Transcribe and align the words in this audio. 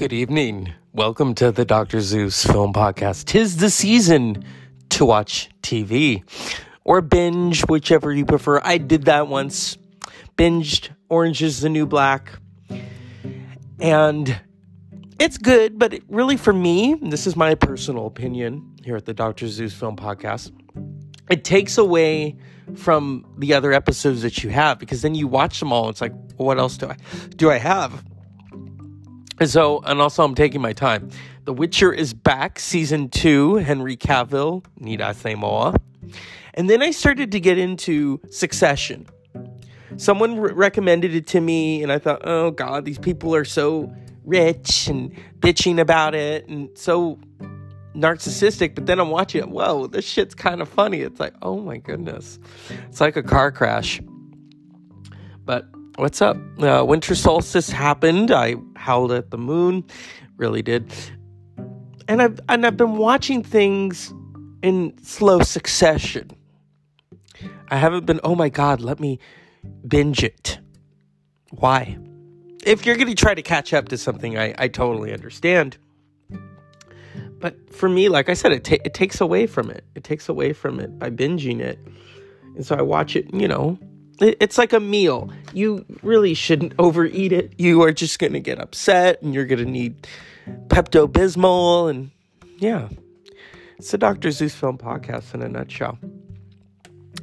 Good 0.00 0.14
evening. 0.14 0.72
Welcome 0.94 1.34
to 1.34 1.52
the 1.52 1.66
Dr. 1.66 2.00
Zeus 2.00 2.46
Film 2.46 2.72
Podcast. 2.72 3.26
Tis 3.26 3.58
the 3.58 3.68
season 3.68 4.46
to 4.88 5.04
watch 5.04 5.50
TV 5.60 6.22
or 6.84 7.02
binge, 7.02 7.60
whichever 7.66 8.10
you 8.10 8.24
prefer. 8.24 8.62
I 8.64 8.78
did 8.78 9.04
that 9.04 9.28
once. 9.28 9.76
Binged 10.38 10.88
Orange 11.10 11.42
is 11.42 11.60
the 11.60 11.68
New 11.68 11.84
Black. 11.84 12.32
And 13.78 14.40
it's 15.18 15.36
good, 15.36 15.78
but 15.78 15.92
it 15.92 16.02
really 16.08 16.38
for 16.38 16.54
me, 16.54 16.94
this 17.02 17.26
is 17.26 17.36
my 17.36 17.54
personal 17.54 18.06
opinion 18.06 18.76
here 18.82 18.96
at 18.96 19.04
the 19.04 19.12
Dr. 19.12 19.48
Zeus 19.48 19.74
Film 19.74 19.96
Podcast, 19.96 20.50
it 21.28 21.44
takes 21.44 21.76
away 21.76 22.38
from 22.74 23.26
the 23.36 23.52
other 23.52 23.70
episodes 23.70 24.22
that 24.22 24.42
you 24.42 24.48
have 24.48 24.78
because 24.78 25.02
then 25.02 25.14
you 25.14 25.26
watch 25.26 25.60
them 25.60 25.74
all. 25.74 25.90
It's 25.90 26.00
like, 26.00 26.14
what 26.36 26.58
else 26.58 26.78
do 26.78 26.86
I 26.86 26.96
do 27.36 27.50
I 27.50 27.58
have? 27.58 28.02
So, 29.44 29.80
and 29.80 30.00
also, 30.00 30.22
I'm 30.22 30.34
taking 30.34 30.60
my 30.60 30.74
time. 30.74 31.10
The 31.44 31.52
Witcher 31.54 31.92
is 31.92 32.12
back, 32.12 32.58
season 32.58 33.08
two. 33.08 33.56
Henry 33.56 33.96
Cavill, 33.96 34.64
need 34.78 35.00
I 35.00 35.12
say 35.12 35.34
more? 35.34 35.74
And 36.54 36.68
then 36.68 36.82
I 36.82 36.90
started 36.90 37.32
to 37.32 37.40
get 37.40 37.56
into 37.56 38.20
Succession. 38.30 39.06
Someone 39.96 40.38
re- 40.38 40.52
recommended 40.52 41.14
it 41.14 41.26
to 41.28 41.40
me, 41.40 41.82
and 41.82 41.90
I 41.90 41.98
thought, 41.98 42.20
oh 42.24 42.50
God, 42.50 42.84
these 42.84 42.98
people 42.98 43.34
are 43.34 43.46
so 43.46 43.90
rich 44.24 44.88
and 44.88 45.12
bitching 45.40 45.80
about 45.80 46.14
it 46.14 46.46
and 46.46 46.68
so 46.76 47.18
narcissistic. 47.94 48.74
But 48.74 48.86
then 48.86 49.00
I'm 49.00 49.10
watching 49.10 49.40
it, 49.40 49.48
whoa, 49.48 49.86
this 49.86 50.04
shit's 50.04 50.34
kind 50.34 50.60
of 50.60 50.68
funny. 50.68 51.00
It's 51.00 51.18
like, 51.18 51.34
oh 51.42 51.60
my 51.60 51.78
goodness. 51.78 52.38
It's 52.88 53.00
like 53.00 53.16
a 53.16 53.22
car 53.22 53.50
crash. 53.50 54.00
But 55.44 55.66
what's 55.96 56.20
up? 56.22 56.36
Uh, 56.58 56.84
winter 56.86 57.14
solstice 57.14 57.70
happened. 57.70 58.30
I 58.30 58.56
howled 58.80 59.12
at 59.12 59.30
the 59.30 59.38
moon, 59.38 59.84
really 60.36 60.62
did. 60.62 60.92
And 62.08 62.20
I've 62.20 62.40
and 62.48 62.66
I've 62.66 62.76
been 62.76 62.96
watching 62.96 63.44
things 63.44 64.12
in 64.62 64.94
slow 65.02 65.40
succession. 65.42 66.30
I 67.68 67.76
haven't 67.76 68.06
been. 68.06 68.20
Oh 68.24 68.34
my 68.34 68.48
god, 68.48 68.80
let 68.80 68.98
me 68.98 69.20
binge 69.86 70.24
it. 70.24 70.58
Why? 71.50 71.98
If 72.64 72.84
you're 72.84 72.96
going 72.96 73.08
to 73.08 73.14
try 73.14 73.34
to 73.34 73.42
catch 73.42 73.72
up 73.72 73.88
to 73.88 73.96
something, 73.96 74.38
I, 74.38 74.54
I 74.58 74.68
totally 74.68 75.12
understand. 75.12 75.78
But 77.38 77.72
for 77.74 77.88
me, 77.88 78.08
like 78.10 78.28
I 78.28 78.34
said, 78.34 78.52
it, 78.52 78.64
ta- 78.64 78.84
it 78.84 78.92
takes 78.92 79.20
away 79.20 79.46
from 79.46 79.70
it. 79.70 79.84
It 79.94 80.04
takes 80.04 80.28
away 80.28 80.52
from 80.52 80.78
it 80.78 80.98
by 80.98 81.08
binging 81.08 81.60
it. 81.60 81.78
And 82.54 82.66
so 82.66 82.76
I 82.76 82.82
watch 82.82 83.16
it, 83.16 83.32
you 83.32 83.48
know, 83.48 83.78
it's 84.20 84.58
like 84.58 84.72
a 84.72 84.80
meal. 84.80 85.30
You 85.52 85.84
really 86.02 86.34
shouldn't 86.34 86.74
overeat 86.78 87.32
it. 87.32 87.54
You 87.58 87.82
are 87.82 87.92
just 87.92 88.18
going 88.18 88.34
to 88.34 88.40
get 88.40 88.60
upset 88.60 89.22
and 89.22 89.34
you're 89.34 89.46
going 89.46 89.64
to 89.64 89.70
need 89.70 90.06
Pepto 90.68 91.06
Bismol. 91.06 91.90
And 91.90 92.10
yeah, 92.58 92.88
it's 93.78 93.90
the 93.90 93.98
Dr. 93.98 94.30
Zeus 94.30 94.54
Film 94.54 94.78
Podcast 94.78 95.34
in 95.34 95.42
a 95.42 95.48
nutshell. 95.48 95.98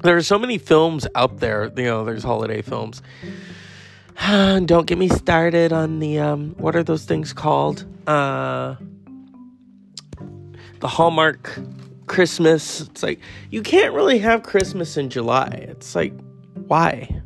There 0.03 0.15
are 0.15 0.23
so 0.23 0.37
many 0.37 0.57
films 0.57 1.07
out 1.15 1.37
there. 1.37 1.71
You 1.75 1.83
know, 1.83 2.05
there's 2.05 2.23
holiday 2.23 2.61
films. 2.61 3.01
Don't 4.27 4.87
get 4.87 4.97
me 4.97 5.09
started 5.09 5.71
on 5.71 5.99
the, 5.99 6.19
um, 6.19 6.55
what 6.57 6.75
are 6.75 6.83
those 6.83 7.05
things 7.05 7.33
called? 7.33 7.85
Uh, 8.07 8.75
the 10.79 10.87
Hallmark 10.87 11.59
Christmas. 12.07 12.81
It's 12.81 13.03
like, 13.03 13.19
you 13.51 13.61
can't 13.61 13.93
really 13.93 14.19
have 14.19 14.43
Christmas 14.43 14.97
in 14.97 15.09
July. 15.09 15.49
It's 15.69 15.95
like, 15.95 16.13
why? 16.67 17.21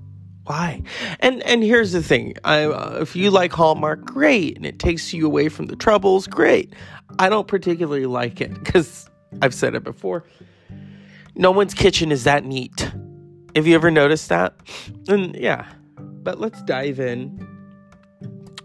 Why? 0.45 0.81
And 1.19 1.41
and 1.43 1.63
here's 1.63 1.91
the 1.91 2.01
thing: 2.01 2.35
I, 2.43 2.63
uh, 2.63 2.99
if 3.01 3.15
you 3.15 3.31
like 3.31 3.51
Hallmark, 3.51 4.03
great, 4.03 4.57
and 4.57 4.65
it 4.65 4.79
takes 4.79 5.13
you 5.13 5.25
away 5.25 5.49
from 5.49 5.67
the 5.67 5.75
troubles, 5.75 6.27
great. 6.27 6.73
I 7.19 7.29
don't 7.29 7.47
particularly 7.47 8.05
like 8.05 8.41
it 8.41 8.53
because 8.53 9.09
I've 9.41 9.53
said 9.53 9.75
it 9.75 9.83
before. 9.83 10.23
No 11.35 11.51
one's 11.51 11.73
kitchen 11.73 12.11
is 12.11 12.23
that 12.23 12.43
neat. 12.43 12.91
Have 13.55 13.67
you 13.67 13.75
ever 13.75 13.91
noticed 13.91 14.29
that? 14.29 14.55
And 15.07 15.35
yeah, 15.35 15.71
but 15.97 16.39
let's 16.39 16.61
dive 16.63 16.99
in. 16.99 17.47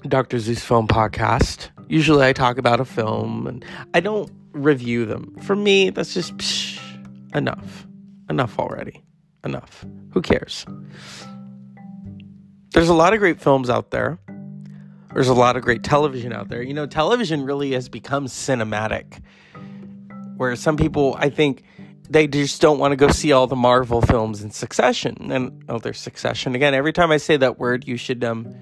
Dr. 0.09 0.39
Zeus 0.39 0.65
Film 0.65 0.87
Podcast. 0.87 1.71
Usually 1.89 2.25
I 2.25 2.33
talk 2.33 2.59
about 2.59 2.81
a 2.81 2.85
film 2.85 3.47
and 3.47 3.65
I 3.93 4.01
don't 4.01 4.31
review 4.53 5.05
them. 5.05 5.35
For 5.43 5.57
me, 5.57 5.91
that's 5.91 6.15
just 6.15 6.37
psh, 6.37 6.81
enough. 7.35 7.87
Enough 8.29 8.59
already 8.59 9.06
enough. 9.47 9.87
Who 10.11 10.21
cares? 10.21 10.67
There's 12.73 12.91
a 12.91 12.95
lot 12.95 13.15
of 13.15 13.21
great 13.21 13.41
films 13.41 13.71
out 13.71 13.91
there. 13.91 14.19
There's 15.15 15.29
a 15.29 15.35
lot 15.35 15.57
of 15.57 15.63
great 15.63 15.83
television 15.83 16.35
out 16.35 16.49
there. 16.51 16.63
You 16.63 16.75
know, 16.75 16.85
television 16.85 17.47
really 17.47 17.73
has 17.73 17.89
become 17.89 18.27
cinematic. 18.27 19.23
Where 20.37 20.55
some 20.57 20.77
people, 20.77 21.17
I 21.19 21.31
think, 21.31 21.63
they 22.11 22.27
just 22.27 22.61
don't 22.61 22.79
want 22.79 22.93
to 22.93 22.97
go 22.97 23.09
see 23.09 23.33
all 23.33 23.47
the 23.47 23.57
Marvel 23.57 24.03
films 24.03 24.43
in 24.43 24.51
succession. 24.51 25.33
And 25.33 25.65
oh, 25.71 25.79
there's 25.79 25.99
succession 25.99 26.55
again. 26.55 26.75
Every 26.75 26.93
time 26.93 27.11
I 27.11 27.17
say 27.17 27.39
that 27.39 27.59
word, 27.59 27.89
you 27.89 27.97
should 27.97 28.23
um, 28.25 28.55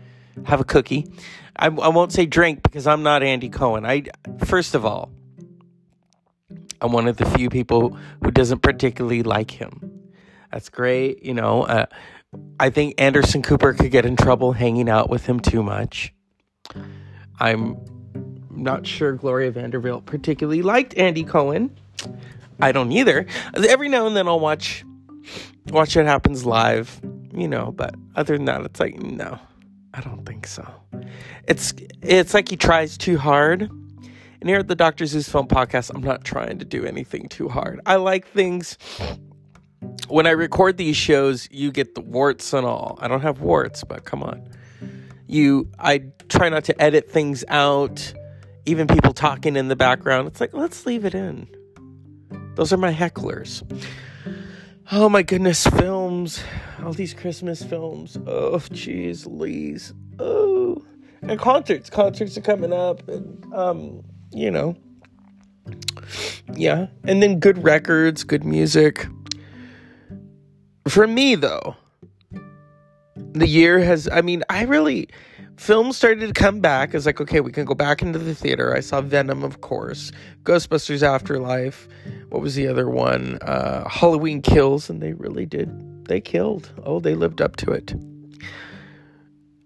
have 0.44 0.60
a 0.60 0.64
cookie. 0.64 1.10
I, 1.56 1.66
I 1.66 1.88
won't 1.88 2.12
say 2.12 2.26
drink 2.26 2.62
because 2.62 2.86
I'm 2.86 3.02
not 3.02 3.22
Andy 3.22 3.48
Cohen. 3.48 3.84
I 3.84 4.04
first 4.44 4.74
of 4.74 4.84
all, 4.84 5.10
I'm 6.80 6.92
one 6.92 7.08
of 7.08 7.16
the 7.16 7.26
few 7.26 7.50
people 7.50 7.96
who 8.22 8.30
doesn't 8.30 8.60
particularly 8.62 9.22
like 9.22 9.50
him. 9.50 9.93
That's 10.54 10.68
great. 10.68 11.24
You 11.24 11.34
know, 11.34 11.64
uh, 11.64 11.86
I 12.60 12.70
think 12.70 12.94
Anderson 13.00 13.42
Cooper 13.42 13.74
could 13.74 13.90
get 13.90 14.06
in 14.06 14.14
trouble 14.14 14.52
hanging 14.52 14.88
out 14.88 15.10
with 15.10 15.26
him 15.26 15.40
too 15.40 15.64
much. 15.64 16.14
I'm 17.40 17.76
not 18.52 18.86
sure 18.86 19.14
Gloria 19.14 19.50
Vanderbilt 19.50 20.06
particularly 20.06 20.62
liked 20.62 20.96
Andy 20.96 21.24
Cohen. 21.24 21.76
I 22.62 22.70
don't 22.70 22.92
either. 22.92 23.26
Every 23.68 23.88
now 23.88 24.06
and 24.06 24.16
then 24.16 24.28
I'll 24.28 24.38
watch 24.38 24.84
watch 25.70 25.96
it 25.96 26.06
happens 26.06 26.46
live, 26.46 27.00
you 27.32 27.48
know, 27.48 27.72
but 27.72 27.96
other 28.14 28.36
than 28.36 28.44
that 28.44 28.60
it's 28.60 28.78
like 28.78 28.96
no. 29.02 29.40
I 29.92 30.02
don't 30.02 30.24
think 30.24 30.46
so. 30.46 30.72
It's 31.48 31.74
it's 32.00 32.32
like 32.32 32.48
he 32.48 32.56
tries 32.56 32.96
too 32.96 33.18
hard. 33.18 33.62
And 33.62 34.48
here 34.48 34.58
at 34.58 34.68
the 34.68 34.76
Dr. 34.76 35.04
Zeus 35.06 35.28
Film 35.28 35.48
Podcast, 35.48 35.90
I'm 35.92 36.02
not 36.02 36.22
trying 36.22 36.60
to 36.60 36.64
do 36.64 36.84
anything 36.84 37.28
too 37.28 37.48
hard. 37.48 37.80
I 37.86 37.96
like 37.96 38.28
things 38.28 38.78
when 40.08 40.26
I 40.26 40.30
record 40.30 40.76
these 40.76 40.96
shows, 40.96 41.48
you 41.50 41.72
get 41.72 41.94
the 41.94 42.00
warts 42.00 42.52
and 42.52 42.66
all. 42.66 42.98
I 43.00 43.08
don't 43.08 43.22
have 43.22 43.40
warts, 43.40 43.84
but 43.84 44.04
come 44.04 44.22
on. 44.22 44.48
You 45.26 45.70
I 45.78 46.04
try 46.28 46.48
not 46.48 46.64
to 46.64 46.82
edit 46.82 47.10
things 47.10 47.44
out, 47.48 48.12
even 48.66 48.86
people 48.86 49.12
talking 49.12 49.56
in 49.56 49.68
the 49.68 49.76
background. 49.76 50.28
It's 50.28 50.40
like, 50.40 50.52
let's 50.52 50.86
leave 50.86 51.04
it 51.04 51.14
in. 51.14 51.48
Those 52.54 52.72
are 52.72 52.76
my 52.76 52.92
hecklers. 52.92 53.62
Oh 54.92 55.08
my 55.08 55.22
goodness, 55.22 55.66
films. 55.66 56.40
All 56.82 56.92
these 56.92 57.14
Christmas 57.14 57.62
films. 57.62 58.18
Oh, 58.26 58.58
jeez, 58.70 59.26
Lee's. 59.26 59.94
Oh. 60.18 60.84
And 61.22 61.40
concerts. 61.40 61.88
Concerts 61.88 62.36
are 62.36 62.42
coming 62.42 62.72
up 62.72 63.08
and 63.08 63.54
um, 63.54 64.04
you 64.30 64.50
know. 64.50 64.76
Yeah. 66.52 66.88
And 67.04 67.22
then 67.22 67.40
good 67.40 67.64
records, 67.64 68.24
good 68.24 68.44
music. 68.44 69.06
For 70.88 71.06
me, 71.06 71.34
though, 71.34 71.76
the 73.16 73.46
year 73.46 73.80
has, 73.80 74.08
I 74.12 74.20
mean, 74.20 74.44
I 74.50 74.64
really, 74.64 75.08
films 75.56 75.96
started 75.96 76.26
to 76.26 76.32
come 76.32 76.60
back. 76.60 76.94
It's 76.94 77.06
like, 77.06 77.20
okay, 77.20 77.40
we 77.40 77.52
can 77.52 77.64
go 77.64 77.74
back 77.74 78.02
into 78.02 78.18
the 78.18 78.34
theater. 78.34 78.74
I 78.76 78.80
saw 78.80 79.00
Venom, 79.00 79.42
of 79.42 79.60
course, 79.60 80.12
Ghostbusters 80.42 81.02
Afterlife. 81.02 81.88
What 82.28 82.42
was 82.42 82.54
the 82.54 82.66
other 82.66 82.88
one? 82.88 83.38
Uh, 83.42 83.88
Halloween 83.88 84.42
Kills, 84.42 84.90
and 84.90 85.00
they 85.00 85.14
really 85.14 85.46
did. 85.46 86.04
They 86.06 86.20
killed. 86.20 86.70
Oh, 86.84 87.00
they 87.00 87.14
lived 87.14 87.40
up 87.40 87.56
to 87.56 87.70
it. 87.70 87.94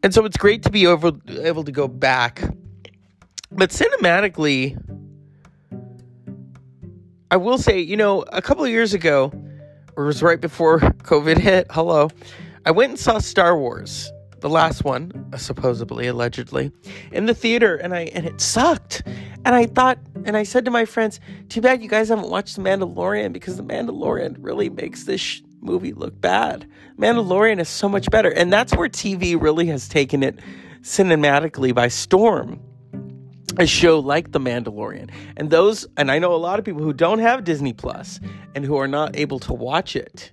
And 0.04 0.14
so 0.14 0.24
it's 0.24 0.36
great 0.36 0.62
to 0.62 0.70
be 0.70 0.86
over, 0.86 1.10
able 1.28 1.64
to 1.64 1.72
go 1.72 1.88
back. 1.88 2.42
But 3.50 3.70
cinematically, 3.70 4.78
I 7.30 7.36
will 7.36 7.58
say, 7.58 7.80
you 7.80 7.96
know, 7.96 8.22
a 8.22 8.40
couple 8.40 8.64
of 8.64 8.70
years 8.70 8.94
ago, 8.94 9.32
it 10.04 10.06
was 10.06 10.22
right 10.22 10.40
before 10.40 10.78
COVID 10.80 11.38
hit. 11.38 11.66
Hello. 11.70 12.10
I 12.64 12.70
went 12.70 12.90
and 12.90 12.98
saw 12.98 13.18
Star 13.18 13.58
Wars, 13.58 14.12
the 14.40 14.48
last 14.48 14.84
one, 14.84 15.12
supposedly, 15.36 16.06
allegedly, 16.06 16.70
in 17.10 17.26
the 17.26 17.34
theater, 17.34 17.76
and 17.76 17.94
I 17.94 18.02
and 18.14 18.26
it 18.26 18.40
sucked. 18.40 19.02
And 19.44 19.54
I 19.54 19.66
thought, 19.66 19.98
and 20.24 20.36
I 20.36 20.42
said 20.42 20.64
to 20.66 20.70
my 20.70 20.84
friends, 20.84 21.18
"Too 21.48 21.60
bad 21.60 21.82
you 21.82 21.88
guys 21.88 22.08
haven't 22.10 22.28
watched 22.28 22.56
The 22.56 22.62
Mandalorian 22.62 23.32
because 23.32 23.56
The 23.56 23.62
Mandalorian 23.64 24.36
really 24.38 24.68
makes 24.68 25.04
this 25.04 25.20
sh- 25.20 25.42
movie 25.60 25.92
look 25.92 26.20
bad. 26.20 26.66
Mandalorian 26.98 27.58
is 27.58 27.68
so 27.68 27.88
much 27.88 28.10
better, 28.10 28.30
and 28.30 28.52
that's 28.52 28.74
where 28.74 28.88
TV 28.88 29.40
really 29.40 29.66
has 29.66 29.88
taken 29.88 30.22
it 30.22 30.38
cinematically 30.82 31.74
by 31.74 31.88
storm." 31.88 32.60
A 33.58 33.66
show 33.66 33.98
like 33.98 34.32
The 34.32 34.40
Mandalorian. 34.40 35.10
And 35.36 35.50
those, 35.50 35.86
and 35.96 36.10
I 36.10 36.18
know 36.18 36.34
a 36.34 36.36
lot 36.36 36.58
of 36.58 36.64
people 36.64 36.82
who 36.82 36.92
don't 36.92 37.18
have 37.20 37.44
Disney 37.44 37.72
Plus 37.72 38.20
and 38.54 38.64
who 38.64 38.76
are 38.76 38.88
not 38.88 39.16
able 39.16 39.38
to 39.40 39.52
watch 39.54 39.96
it. 39.96 40.32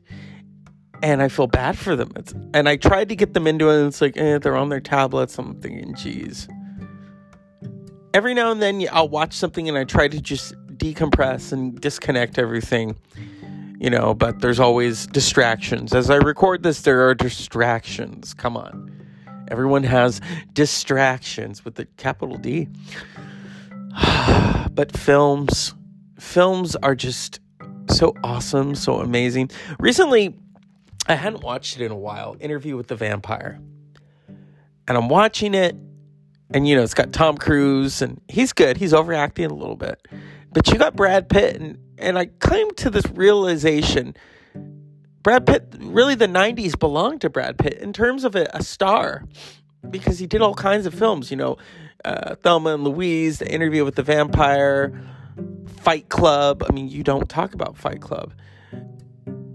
And 1.03 1.21
I 1.21 1.27
feel 1.29 1.47
bad 1.47 1.77
for 1.77 1.95
them. 1.95 2.11
It's, 2.15 2.33
and 2.53 2.69
I 2.69 2.77
tried 2.77 3.09
to 3.09 3.15
get 3.15 3.33
them 3.33 3.47
into 3.47 3.69
it, 3.69 3.79
and 3.79 3.87
it's 3.87 4.01
like, 4.01 4.17
eh, 4.17 4.39
they're 4.39 4.55
on 4.55 4.69
their 4.69 4.79
tablets. 4.79 5.37
I'm 5.37 5.59
thinking, 5.61 5.95
geez. 5.95 6.47
every 8.13 8.33
now 8.33 8.51
and 8.51 8.61
then 8.61 8.87
I'll 8.91 9.09
watch 9.09 9.33
something 9.33 9.67
and 9.69 9.77
I 9.77 9.83
try 9.83 10.07
to 10.07 10.21
just 10.21 10.55
decompress 10.77 11.51
and 11.51 11.79
disconnect 11.81 12.39
everything, 12.39 12.95
you 13.79 13.89
know, 13.89 14.13
but 14.13 14.39
there's 14.39 14.59
always 14.59 15.07
distractions. 15.07 15.93
As 15.93 16.09
I 16.09 16.15
record 16.15 16.63
this, 16.63 16.81
there 16.81 17.07
are 17.07 17.13
distractions. 17.13 18.33
Come 18.33 18.57
on. 18.57 18.91
Everyone 19.49 19.83
has 19.83 20.21
distractions 20.53 21.63
with 21.63 21.75
the 21.75 21.85
capital 21.97 22.37
D. 22.37 22.67
but 24.71 24.95
films, 24.95 25.73
films 26.19 26.75
are 26.77 26.95
just 26.95 27.39
so 27.89 28.15
awesome, 28.23 28.75
so 28.75 28.99
amazing. 28.99 29.51
Recently, 29.79 30.35
I 31.07 31.15
hadn't 31.15 31.43
watched 31.43 31.79
it 31.79 31.85
in 31.85 31.91
a 31.91 31.97
while. 31.97 32.35
Interview 32.39 32.75
with 32.75 32.87
the 32.87 32.95
Vampire. 32.95 33.59
And 34.87 34.97
I'm 34.97 35.09
watching 35.09 35.53
it, 35.53 35.75
and 36.53 36.67
you 36.67 36.75
know, 36.75 36.83
it's 36.83 36.93
got 36.93 37.13
Tom 37.13 37.37
Cruise, 37.37 38.01
and 38.01 38.21
he's 38.27 38.53
good. 38.53 38.77
He's 38.77 38.93
overacting 38.93 39.49
a 39.49 39.53
little 39.53 39.75
bit. 39.75 40.07
But 40.51 40.67
you 40.67 40.77
got 40.77 40.95
Brad 40.95 41.29
Pitt, 41.29 41.57
and, 41.57 41.77
and 41.97 42.17
I 42.17 42.27
came 42.27 42.71
to 42.75 42.89
this 42.89 43.05
realization 43.11 44.15
Brad 45.25 45.47
Pitt, 45.47 45.73
really, 45.79 46.13
the 46.13 46.27
90s 46.27 46.77
belonged 46.77 47.21
to 47.21 47.31
Brad 47.31 47.57
Pitt 47.57 47.79
in 47.79 47.93
terms 47.93 48.25
of 48.25 48.35
a, 48.35 48.47
a 48.53 48.61
star 48.61 49.23
because 49.89 50.19
he 50.19 50.27
did 50.27 50.39
all 50.39 50.53
kinds 50.53 50.85
of 50.85 50.93
films, 50.93 51.31
you 51.31 51.37
know, 51.37 51.57
uh, 52.05 52.35
Thelma 52.35 52.75
and 52.75 52.83
Louise, 52.83 53.39
The 53.39 53.51
Interview 53.51 53.83
with 53.83 53.95
the 53.95 54.03
Vampire, 54.03 54.93
Fight 55.77 56.09
Club. 56.09 56.63
I 56.69 56.71
mean, 56.71 56.89
you 56.89 57.01
don't 57.01 57.27
talk 57.27 57.55
about 57.55 57.75
Fight 57.75 58.01
Club. 58.01 58.33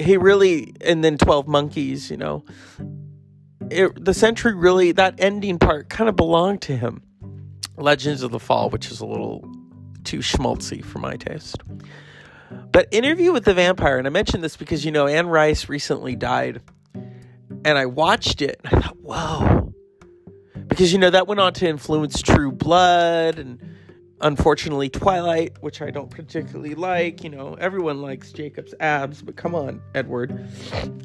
He 0.00 0.16
really, 0.16 0.74
and 0.80 1.04
then 1.04 1.16
12 1.16 1.46
Monkeys, 1.46 2.10
you 2.10 2.16
know. 2.16 2.44
It, 3.70 4.04
the 4.04 4.12
century 4.12 4.56
really, 4.56 4.90
that 4.90 5.20
ending 5.20 5.60
part 5.60 5.88
kind 5.88 6.08
of 6.08 6.16
belonged 6.16 6.62
to 6.62 6.76
him. 6.76 7.00
Legends 7.76 8.24
of 8.24 8.32
the 8.32 8.40
Fall, 8.40 8.70
which 8.70 8.90
is 8.90 8.98
a 8.98 9.06
little 9.06 9.48
too 10.02 10.18
schmaltzy 10.18 10.84
for 10.84 10.98
my 10.98 11.14
taste. 11.14 11.58
But 12.72 12.88
Interview 12.90 13.32
with 13.32 13.44
the 13.44 13.54
Vampire, 13.54 13.98
and 13.98 14.06
I 14.06 14.10
mentioned 14.10 14.44
this 14.44 14.56
because, 14.56 14.84
you 14.84 14.92
know, 14.92 15.06
Anne 15.06 15.28
Rice 15.28 15.68
recently 15.68 16.16
died. 16.16 16.60
And 17.64 17.76
I 17.76 17.86
watched 17.86 18.42
it 18.42 18.60
and 18.64 18.74
I 18.74 18.80
thought, 18.80 18.96
whoa. 19.00 19.74
Because, 20.68 20.92
you 20.92 20.98
know, 20.98 21.10
that 21.10 21.26
went 21.26 21.40
on 21.40 21.52
to 21.54 21.68
influence 21.68 22.22
True 22.22 22.52
Blood 22.52 23.38
and 23.38 23.60
unfortunately 24.20 24.88
Twilight, 24.88 25.60
which 25.60 25.82
I 25.82 25.90
don't 25.90 26.10
particularly 26.10 26.74
like. 26.74 27.24
You 27.24 27.30
know, 27.30 27.54
everyone 27.54 28.02
likes 28.02 28.32
Jacob's 28.32 28.74
abs, 28.80 29.22
but 29.22 29.36
come 29.36 29.54
on, 29.54 29.82
Edward. 29.94 30.48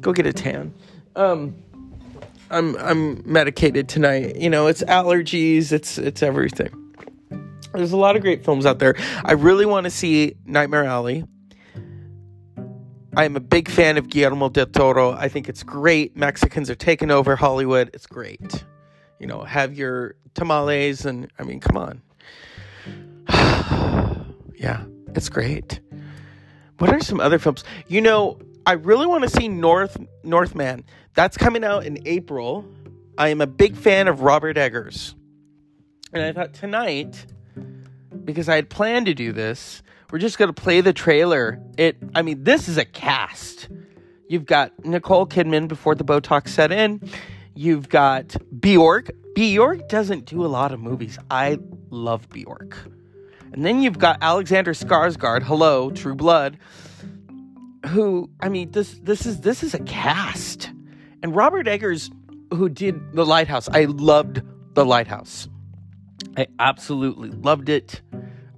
Go 0.00 0.12
get 0.12 0.26
a 0.26 0.32
tan. 0.32 0.72
Um, 1.16 1.56
I'm 2.50 2.76
I'm 2.76 3.22
medicated 3.30 3.88
tonight. 3.88 4.36
You 4.36 4.50
know, 4.50 4.66
it's 4.66 4.82
allergies, 4.84 5.72
it's 5.72 5.98
it's 5.98 6.22
everything. 6.22 6.70
There's 7.72 7.92
a 7.92 7.96
lot 7.96 8.16
of 8.16 8.22
great 8.22 8.44
films 8.44 8.64
out 8.64 8.78
there. 8.78 8.94
I 9.24 9.32
really 9.32 9.66
want 9.66 9.84
to 9.84 9.90
see 9.90 10.36
Nightmare 10.46 10.84
Alley. 10.84 11.24
I 13.16 13.24
am 13.24 13.34
a 13.34 13.40
big 13.40 13.70
fan 13.70 13.96
of 13.96 14.10
Guillermo 14.10 14.50
del 14.50 14.66
Toro. 14.66 15.12
I 15.12 15.28
think 15.28 15.48
it's 15.48 15.62
great. 15.62 16.14
Mexicans 16.18 16.68
are 16.68 16.74
taking 16.74 17.10
over 17.10 17.34
Hollywood. 17.34 17.88
It's 17.94 18.06
great. 18.06 18.62
You 19.18 19.26
know, 19.26 19.42
have 19.42 19.72
your 19.72 20.16
tamales 20.34 21.06
and 21.06 21.32
I 21.38 21.44
mean, 21.44 21.58
come 21.58 21.78
on. 21.78 22.02
yeah, 24.54 24.84
it's 25.14 25.30
great. 25.30 25.80
What 26.76 26.92
are 26.92 27.00
some 27.00 27.18
other 27.18 27.38
films? 27.38 27.64
You 27.88 28.02
know, 28.02 28.38
I 28.66 28.72
really 28.72 29.06
want 29.06 29.24
to 29.24 29.30
see 29.30 29.48
North 29.48 29.96
Northman. 30.22 30.84
That's 31.14 31.38
coming 31.38 31.64
out 31.64 31.86
in 31.86 32.06
April. 32.06 32.66
I 33.16 33.30
am 33.30 33.40
a 33.40 33.46
big 33.46 33.76
fan 33.76 34.08
of 34.08 34.20
Robert 34.20 34.58
Eggers. 34.58 35.14
And 36.12 36.22
I 36.22 36.32
thought 36.34 36.52
tonight, 36.52 37.24
because 38.26 38.50
I 38.50 38.56
had 38.56 38.68
planned 38.68 39.06
to 39.06 39.14
do 39.14 39.32
this, 39.32 39.82
we're 40.10 40.18
just 40.18 40.38
going 40.38 40.52
to 40.52 40.60
play 40.60 40.80
the 40.80 40.92
trailer. 40.92 41.60
It 41.76 41.96
I 42.14 42.22
mean, 42.22 42.44
this 42.44 42.68
is 42.68 42.78
a 42.78 42.84
cast. 42.84 43.68
You've 44.28 44.46
got 44.46 44.84
Nicole 44.84 45.26
Kidman 45.26 45.68
before 45.68 45.94
the 45.94 46.04
Botox 46.04 46.48
set 46.48 46.72
in. 46.72 47.00
You've 47.54 47.88
got 47.88 48.36
Bjork. 48.60 49.10
Bjork 49.34 49.88
doesn't 49.88 50.26
do 50.26 50.44
a 50.44 50.48
lot 50.48 50.72
of 50.72 50.80
movies. 50.80 51.18
I 51.30 51.58
love 51.90 52.28
Bjork. 52.28 52.76
And 53.52 53.64
then 53.64 53.80
you've 53.80 53.98
got 53.98 54.18
Alexander 54.20 54.72
Skarsgård, 54.72 55.42
hello, 55.42 55.90
True 55.90 56.14
Blood, 56.14 56.58
who 57.86 58.28
I 58.40 58.48
mean 58.48 58.72
this 58.72 58.98
this 59.02 59.26
is 59.26 59.40
this 59.40 59.62
is 59.62 59.74
a 59.74 59.80
cast. 59.80 60.70
And 61.22 61.34
Robert 61.34 61.66
Eggers 61.66 62.10
who 62.50 62.68
did 62.68 63.12
The 63.12 63.24
Lighthouse. 63.24 63.68
I 63.68 63.84
loved 63.86 64.42
The 64.74 64.84
Lighthouse. 64.84 65.48
I 66.36 66.46
absolutely 66.58 67.30
loved 67.30 67.68
it. 67.68 68.02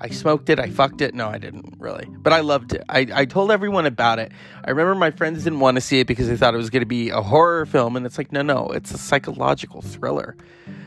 I 0.00 0.10
smoked 0.10 0.48
it. 0.48 0.60
I 0.60 0.70
fucked 0.70 1.00
it. 1.00 1.14
No, 1.14 1.28
I 1.28 1.38
didn't 1.38 1.74
really, 1.78 2.06
but 2.08 2.32
I 2.32 2.40
loved 2.40 2.72
it. 2.72 2.84
I, 2.88 3.06
I 3.12 3.24
told 3.24 3.50
everyone 3.50 3.86
about 3.86 4.18
it. 4.18 4.32
I 4.64 4.70
remember 4.70 4.94
my 4.94 5.10
friends 5.10 5.44
didn't 5.44 5.60
want 5.60 5.74
to 5.76 5.80
see 5.80 6.00
it 6.00 6.06
because 6.06 6.28
they 6.28 6.36
thought 6.36 6.54
it 6.54 6.58
was 6.58 6.70
going 6.70 6.82
to 6.82 6.86
be 6.86 7.10
a 7.10 7.20
horror 7.20 7.66
film, 7.66 7.96
and 7.96 8.06
it's 8.06 8.16
like, 8.18 8.30
no, 8.30 8.42
no, 8.42 8.68
it's 8.68 8.92
a 8.92 8.98
psychological 8.98 9.82
thriller. 9.82 10.36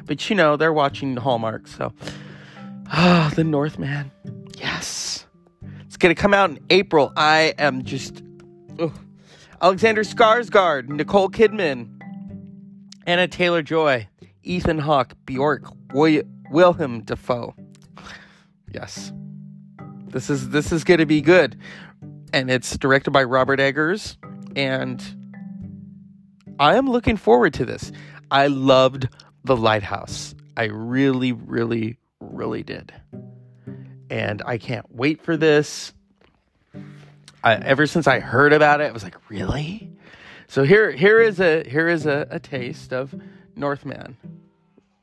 But 0.06 0.30
you 0.30 0.36
know, 0.36 0.56
they're 0.56 0.74
watching 0.74 1.18
Hallmark, 1.18 1.68
so. 1.68 1.94
Ah, 2.88 3.30
oh, 3.32 3.36
The 3.36 3.44
Northman. 3.44 4.12
Yes. 4.58 5.26
It's 5.86 5.98
going 5.98 6.14
to 6.14 6.22
come 6.22 6.34
out 6.34 6.50
in 6.50 6.60
April. 6.70 7.12
I 7.16 7.54
am 7.58 7.84
just. 7.84 8.22
Ugh. 8.80 8.94
Alexander 9.62 10.02
Skarsgård, 10.02 10.90
Nicole 10.90 11.30
Kidman, 11.30 11.88
Anna 13.06 13.28
Taylor 13.28 13.62
Joy, 13.62 14.08
Ethan 14.42 14.80
Hawke, 14.80 15.14
Bjork, 15.26 15.66
Willem 15.94 17.02
Dafoe. 17.02 17.54
Yes. 18.74 19.12
This 20.08 20.30
is 20.30 20.50
this 20.50 20.72
is 20.72 20.84
going 20.84 21.00
to 21.00 21.06
be 21.06 21.22
good. 21.22 21.58
And 22.34 22.50
it's 22.50 22.78
directed 22.78 23.12
by 23.12 23.24
Robert 23.24 23.60
Eggers 23.60 24.18
and 24.56 25.04
I 26.60 26.76
am 26.76 26.90
looking 26.90 27.18
forward 27.18 27.54
to 27.56 27.66
this. 27.66 27.92
I 28.30 28.48
loved 28.48 29.10
The 29.44 29.58
Lighthouse. 29.58 30.36
I 30.56 30.66
really 30.66 31.32
really 31.32 31.98
really 32.20 32.64
did. 32.64 32.94
And 34.10 34.42
I 34.46 34.58
can't 34.58 34.94
wait 34.94 35.22
for 35.22 35.38
this. 35.38 35.94
I, 37.44 37.56
ever 37.56 37.88
since 37.88 38.08
I 38.08 38.20
heard 38.20 38.54
about 38.54 38.82
it, 38.82 38.86
I 38.86 38.92
was 38.92 39.04
like, 39.04 39.16
"Really?" 39.30 39.90
So 40.48 40.64
here 40.64 40.92
here 40.92 41.20
is 41.20 41.40
a 41.40 41.68
here 41.68 41.88
is 41.88 42.06
a, 42.06 42.28
a 42.30 42.40
taste 42.40 42.92
of 42.94 43.16
Northman. 43.56 44.18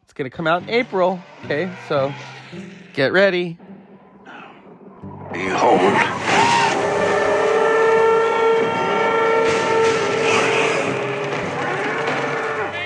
It's 0.03 0.13
going 0.13 0.31
to 0.31 0.37
come 0.37 0.47
out 0.47 0.63
in 0.63 0.69
April, 0.69 1.21
okay? 1.45 1.73
So 1.89 2.13
get 2.99 3.13
ready. 3.13 3.57
Behold. 5.33 5.79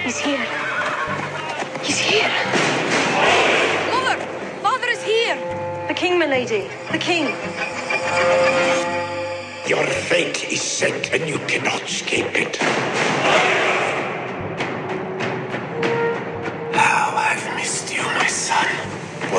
He's 0.04 0.18
here. 0.18 0.46
He's 1.82 1.98
here. 1.98 2.28
Mother! 3.90 4.20
Father 4.60 4.88
is 4.88 5.02
here! 5.02 5.36
The 5.88 5.94
king, 5.94 6.18
milady. 6.18 6.68
The 6.90 6.98
king. 6.98 7.24
Your 9.66 9.86
fate 9.86 10.52
is 10.52 10.60
set 10.60 11.10
and 11.14 11.26
you 11.26 11.38
cannot 11.48 11.82
escape 11.84 12.34
it. 12.34 12.58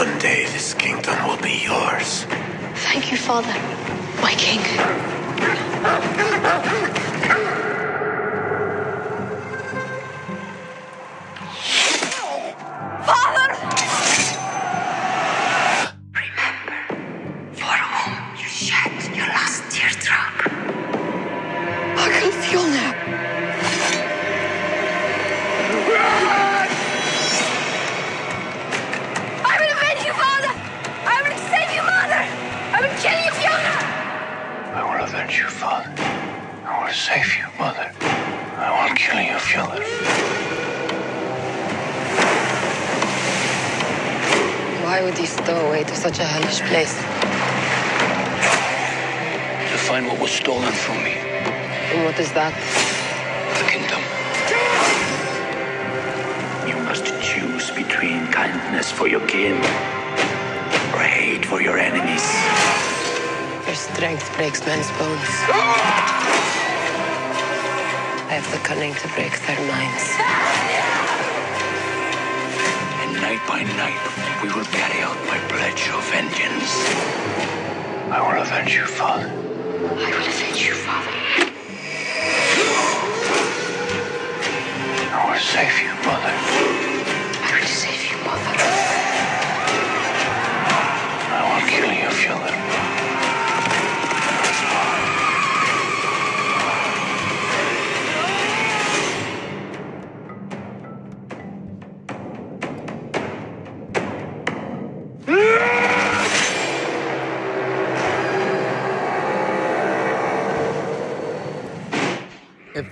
One 0.04 0.20
day 0.20 0.44
this 0.48 0.74
kingdom 0.74 1.16
will 1.26 1.38
be 1.38 1.64
yours. 1.64 2.26
Thank 2.88 3.10
you, 3.10 3.18
Father. 3.18 3.56
My 4.22 4.34
king. 4.34 4.60
I 35.24 35.26
will 35.26 35.32
avenge 35.32 35.40
you, 35.40 35.48
father. 35.48 35.94
I 36.66 36.84
will 36.84 36.94
save 36.94 37.38
you, 37.38 37.46
mother. 37.58 37.90
I 38.58 38.90
will 38.90 38.96
kill 38.96 39.22
you, 39.22 39.38
Fjölnir. 39.40 39.84
Why 44.84 45.02
would 45.02 45.18
he 45.18 45.26
stow 45.26 45.56
away 45.68 45.86
to 45.86 45.96
such 45.96 46.20
a 46.20 46.26
hellish 46.26 46.60
place? 46.68 46.96
To 49.72 49.78
find 49.88 50.08
what 50.08 50.20
was 50.20 50.32
stolen 50.32 50.74
from 50.74 50.98
me. 51.06 51.16
And 51.94 52.04
what 52.04 52.20
is 52.20 52.34
that? 52.34 52.54
The 53.60 53.68
kingdom. 53.72 54.02
You 56.68 56.84
must 56.84 57.06
choose 57.24 57.72
between 57.72 58.28
kindness 58.28 58.92
for 58.92 59.08
your 59.08 59.26
kin 59.28 59.56
or 60.94 61.00
hate 61.00 61.46
for 61.46 61.62
your 61.62 61.78
enemies. 61.78 62.93
Your 63.94 64.00
strength 64.10 64.36
breaks 64.36 64.66
men's 64.66 64.90
bones. 64.98 65.30
I 68.28 68.34
have 68.34 68.52
the 68.52 68.58
cunning 68.68 68.96
to 68.96 69.08
break 69.10 69.40
their 69.46 69.60
minds. 69.70 70.18
And 73.04 73.14
night 73.22 73.46
by 73.48 73.62
night, 73.78 74.02
we 74.42 74.50
will 74.52 74.66
carry 74.66 75.04
out 75.04 75.16
my 75.28 75.38
pledge 75.48 75.90
of 75.90 76.04
vengeance. 76.10 76.90
I 78.10 78.20
will 78.20 78.42
avenge 78.42 78.74
you, 78.74 78.86
Father. 78.88 79.30
I 79.30 80.10
will 80.10 80.28
avenge 80.28 80.66
you, 80.66 80.74
Father. 80.74 81.43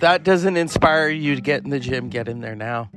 That 0.01 0.24
doesn't 0.24 0.58
inspire 0.58 1.10
you 1.10 1.36
to 1.36 1.41
get 1.41 1.63
in 1.63 1.70
the 1.70 1.79
gym, 1.79 2.10
get 2.10 2.27
in 2.27 2.41
there 2.41 2.55
now. 2.55 2.89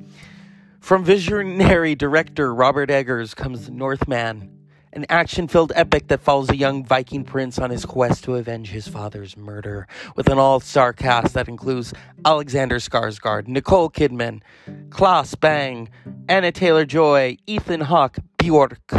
From 0.80 1.04
visionary 1.04 1.94
director 1.94 2.54
Robert 2.54 2.90
Eggers 2.90 3.34
comes 3.34 3.68
Northman, 3.68 4.50
an 4.94 5.04
action 5.10 5.46
filled 5.46 5.70
epic 5.74 6.08
that 6.08 6.22
follows 6.22 6.48
a 6.48 6.56
young 6.56 6.82
Viking 6.82 7.22
prince 7.22 7.58
on 7.58 7.68
his 7.68 7.84
quest 7.84 8.24
to 8.24 8.36
avenge 8.36 8.70
his 8.70 8.88
father's 8.88 9.36
murder, 9.36 9.86
with 10.16 10.30
an 10.30 10.38
all 10.38 10.60
star 10.60 10.94
cast 10.94 11.34
that 11.34 11.46
includes 11.46 11.92
Alexander 12.24 12.76
Skarsgård, 12.76 13.48
Nicole 13.48 13.90
Kidman, 13.90 14.40
Claes 14.88 15.34
Bang, 15.34 15.90
Anna 16.30 16.52
Taylor 16.52 16.86
Joy, 16.86 17.36
Ethan 17.46 17.82
Hawke, 17.82 18.16
Bjork, 18.38 18.94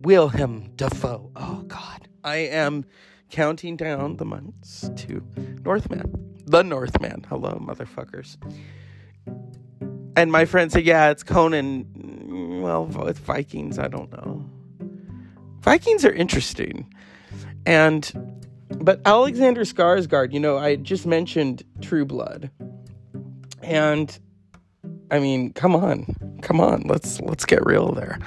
Willem 0.00 0.72
Dafoe. 0.74 1.30
Oh, 1.36 1.62
God. 1.68 2.08
I 2.24 2.38
am 2.38 2.86
counting 3.30 3.76
down 3.76 4.16
the 4.16 4.24
months 4.24 4.90
to 4.96 5.24
Northman. 5.64 6.35
The 6.46 6.62
Northman. 6.62 7.26
Hello, 7.28 7.60
motherfuckers. 7.60 8.36
And 10.16 10.30
my 10.32 10.44
friend 10.44 10.70
said, 10.70 10.84
yeah, 10.84 11.10
it's 11.10 11.22
Conan. 11.22 12.62
Well, 12.62 12.86
with 12.86 13.18
Vikings, 13.18 13.78
I 13.78 13.88
don't 13.88 14.10
know. 14.12 14.48
Vikings 15.60 16.04
are 16.04 16.12
interesting. 16.12 16.92
And, 17.66 18.10
but 18.78 19.00
Alexander 19.04 19.62
Skarsgård, 19.62 20.32
you 20.32 20.40
know, 20.40 20.56
I 20.56 20.76
just 20.76 21.04
mentioned 21.04 21.64
True 21.82 22.04
Blood. 22.04 22.50
And, 23.62 24.16
I 25.10 25.18
mean, 25.18 25.52
come 25.52 25.74
on. 25.74 26.38
Come 26.42 26.60
on. 26.60 26.82
Let's, 26.82 27.20
let's 27.20 27.44
get 27.44 27.66
real 27.66 27.90
there. 27.92 28.20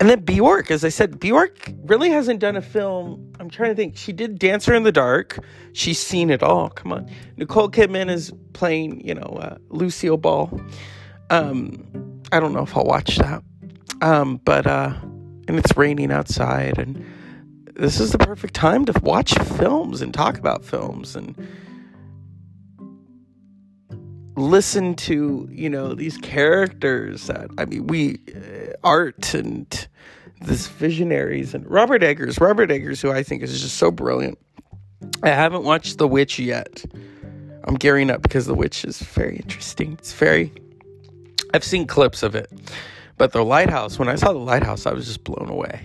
And 0.00 0.08
then 0.08 0.20
Bjork, 0.20 0.70
as 0.70 0.84
I 0.84 0.90
said, 0.90 1.18
Bjork 1.18 1.72
really 1.84 2.10
hasn't 2.10 2.38
done 2.38 2.54
a 2.54 2.62
film. 2.62 3.32
I'm 3.40 3.50
trying 3.50 3.70
to 3.70 3.74
think. 3.74 3.96
She 3.96 4.12
did 4.12 4.38
Dancer 4.38 4.72
in 4.72 4.84
the 4.84 4.92
Dark. 4.92 5.40
She's 5.72 5.98
seen 5.98 6.30
it 6.30 6.40
all. 6.42 6.70
Come 6.70 6.92
on. 6.92 7.10
Nicole 7.36 7.68
Kidman 7.68 8.08
is 8.08 8.32
playing, 8.52 9.04
you 9.04 9.14
know, 9.14 9.38
uh, 9.42 9.56
Lucille 9.70 10.16
Ball. 10.16 10.60
Um, 11.30 11.84
I 12.30 12.38
don't 12.38 12.52
know 12.52 12.62
if 12.62 12.76
I'll 12.76 12.84
watch 12.84 13.16
that. 13.16 13.42
Um, 14.00 14.40
but, 14.44 14.68
uh, 14.68 14.94
and 15.48 15.58
it's 15.58 15.76
raining 15.76 16.12
outside. 16.12 16.78
And 16.78 17.04
this 17.74 17.98
is 17.98 18.12
the 18.12 18.18
perfect 18.18 18.54
time 18.54 18.84
to 18.84 19.00
watch 19.02 19.34
films 19.34 20.00
and 20.00 20.14
talk 20.14 20.38
about 20.38 20.64
films 20.64 21.16
and 21.16 21.34
listen 24.40 24.94
to 24.94 25.48
you 25.50 25.68
know 25.68 25.94
these 25.94 26.16
characters 26.18 27.26
that 27.26 27.50
i 27.58 27.64
mean 27.64 27.86
we 27.86 28.18
uh, 28.34 28.72
art 28.84 29.34
and 29.34 29.88
this 30.42 30.66
visionaries 30.68 31.54
and 31.54 31.68
robert 31.68 32.02
eggers 32.02 32.40
robert 32.40 32.70
eggers 32.70 33.00
who 33.00 33.10
i 33.10 33.22
think 33.22 33.42
is 33.42 33.60
just 33.60 33.76
so 33.76 33.90
brilliant. 33.90 34.38
I 35.22 35.28
haven't 35.28 35.62
watched 35.62 35.98
the 35.98 36.08
witch 36.08 36.40
yet. 36.40 36.84
I'm 37.64 37.76
gearing 37.76 38.10
up 38.10 38.20
because 38.20 38.46
the 38.46 38.54
witch 38.54 38.84
is 38.84 38.98
very 39.00 39.36
interesting. 39.36 39.92
It's 39.92 40.12
very 40.12 40.52
i've 41.54 41.64
seen 41.64 41.86
clips 41.86 42.22
of 42.22 42.34
it 42.34 42.50
but 43.16 43.32
the 43.32 43.44
lighthouse 43.44 43.98
when 43.98 44.08
i 44.08 44.14
saw 44.16 44.32
the 44.32 44.38
lighthouse 44.38 44.86
i 44.86 44.92
was 44.92 45.06
just 45.06 45.24
blown 45.24 45.48
away. 45.48 45.80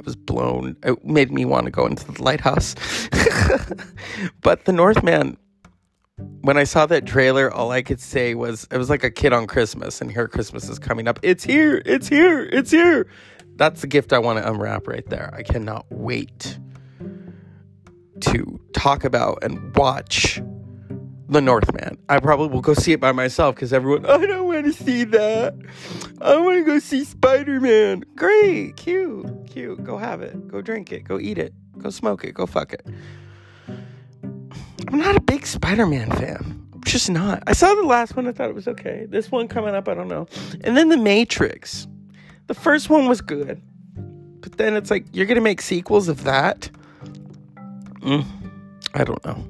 I 0.00 0.04
was 0.04 0.16
blown. 0.16 0.76
It 0.84 1.04
made 1.04 1.30
me 1.30 1.44
want 1.44 1.66
to 1.66 1.70
go 1.70 1.84
into 1.84 2.10
the 2.10 2.22
lighthouse. 2.22 2.74
But 4.40 4.64
the 4.64 4.72
northman 4.72 5.36
when 6.18 6.56
I 6.56 6.64
saw 6.64 6.86
that 6.86 7.06
trailer, 7.06 7.52
all 7.52 7.70
I 7.70 7.82
could 7.82 8.00
say 8.00 8.34
was 8.34 8.66
it 8.70 8.78
was 8.78 8.90
like 8.90 9.04
a 9.04 9.10
kid 9.10 9.32
on 9.32 9.46
Christmas, 9.46 10.00
and 10.00 10.10
here 10.10 10.28
Christmas 10.28 10.68
is 10.68 10.78
coming 10.78 11.06
up. 11.06 11.18
It's 11.22 11.44
here, 11.44 11.82
it's 11.84 12.08
here, 12.08 12.42
it's 12.44 12.70
here. 12.70 13.06
That's 13.56 13.80
the 13.80 13.86
gift 13.86 14.12
I 14.12 14.18
want 14.18 14.38
to 14.38 14.48
unwrap 14.48 14.86
right 14.86 15.06
there. 15.08 15.32
I 15.34 15.42
cannot 15.42 15.86
wait 15.90 16.58
to 18.20 18.60
talk 18.72 19.04
about 19.04 19.42
and 19.42 19.74
watch 19.76 20.40
The 21.28 21.40
Northman. 21.40 21.98
I 22.08 22.18
probably 22.20 22.48
will 22.48 22.62
go 22.62 22.74
see 22.74 22.92
it 22.92 23.00
by 23.00 23.12
myself 23.12 23.54
because 23.54 23.72
everyone, 23.72 24.06
I 24.06 24.24
don't 24.26 24.46
want 24.46 24.64
to 24.64 24.72
see 24.72 25.04
that. 25.04 25.54
I 26.20 26.36
want 26.36 26.58
to 26.58 26.64
go 26.64 26.78
see 26.78 27.04
Spider 27.04 27.60
Man. 27.60 28.04
Great, 28.16 28.76
cute, 28.76 29.26
cute. 29.48 29.84
Go 29.84 29.98
have 29.98 30.22
it. 30.22 30.48
Go 30.48 30.62
drink 30.62 30.92
it. 30.92 31.04
Go 31.04 31.18
eat 31.20 31.38
it. 31.38 31.52
Go 31.78 31.90
smoke 31.90 32.24
it. 32.24 32.32
Go 32.32 32.46
fuck 32.46 32.72
it. 32.72 32.86
I'm 34.88 34.98
not 34.98 35.16
a 35.16 35.20
big 35.20 35.46
Spider-Man 35.46 36.10
fan. 36.12 36.66
Just 36.84 37.10
not. 37.10 37.42
I 37.46 37.52
saw 37.52 37.74
the 37.74 37.82
last 37.82 38.16
one. 38.16 38.26
I 38.26 38.32
thought 38.32 38.48
it 38.48 38.54
was 38.54 38.68
okay. 38.68 39.06
This 39.08 39.30
one 39.30 39.48
coming 39.48 39.74
up, 39.74 39.88
I 39.88 39.94
don't 39.94 40.08
know. 40.08 40.26
And 40.62 40.76
then 40.76 40.88
The 40.88 40.96
Matrix. 40.96 41.86
The 42.46 42.54
first 42.54 42.88
one 42.88 43.06
was 43.06 43.20
good, 43.20 43.60
but 44.40 44.56
then 44.56 44.74
it's 44.74 44.90
like 44.90 45.04
you're 45.12 45.26
gonna 45.26 45.42
make 45.42 45.60
sequels 45.60 46.08
of 46.08 46.24
that. 46.24 46.70
Mm, 48.00 48.24
I 48.94 49.04
don't 49.04 49.22
know. 49.26 49.46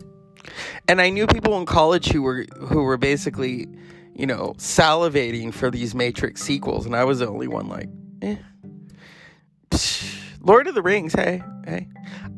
And 0.88 1.00
I 1.00 1.08
knew 1.08 1.28
people 1.28 1.56
in 1.58 1.64
college 1.64 2.08
who 2.08 2.22
were 2.22 2.44
who 2.58 2.82
were 2.82 2.96
basically, 2.96 3.68
you 4.16 4.26
know, 4.26 4.54
salivating 4.58 5.54
for 5.54 5.70
these 5.70 5.94
Matrix 5.94 6.42
sequels, 6.42 6.86
and 6.86 6.96
I 6.96 7.04
was 7.04 7.20
the 7.20 7.28
only 7.28 7.46
one 7.46 7.68
like, 7.68 7.88
eh. 8.20 8.34
Psh, 9.70 10.17
Lord 10.40 10.66
of 10.66 10.74
the 10.74 10.82
Rings, 10.82 11.12
hey, 11.12 11.42
hey. 11.66 11.88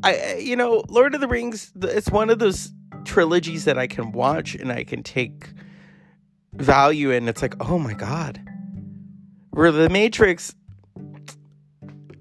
I, 0.03 0.37
you 0.37 0.55
know, 0.55 0.83
Lord 0.89 1.13
of 1.15 1.21
the 1.21 1.27
Rings. 1.27 1.71
It's 1.81 2.09
one 2.09 2.29
of 2.29 2.39
those 2.39 2.71
trilogies 3.05 3.65
that 3.65 3.77
I 3.77 3.87
can 3.87 4.11
watch 4.11 4.55
and 4.55 4.71
I 4.71 4.83
can 4.83 5.03
take 5.03 5.49
value 6.53 7.11
in. 7.11 7.27
It's 7.27 7.41
like, 7.41 7.55
oh 7.59 7.77
my 7.77 7.93
god. 7.93 8.41
Where 9.51 9.71
the 9.71 9.89
Matrix, 9.89 10.55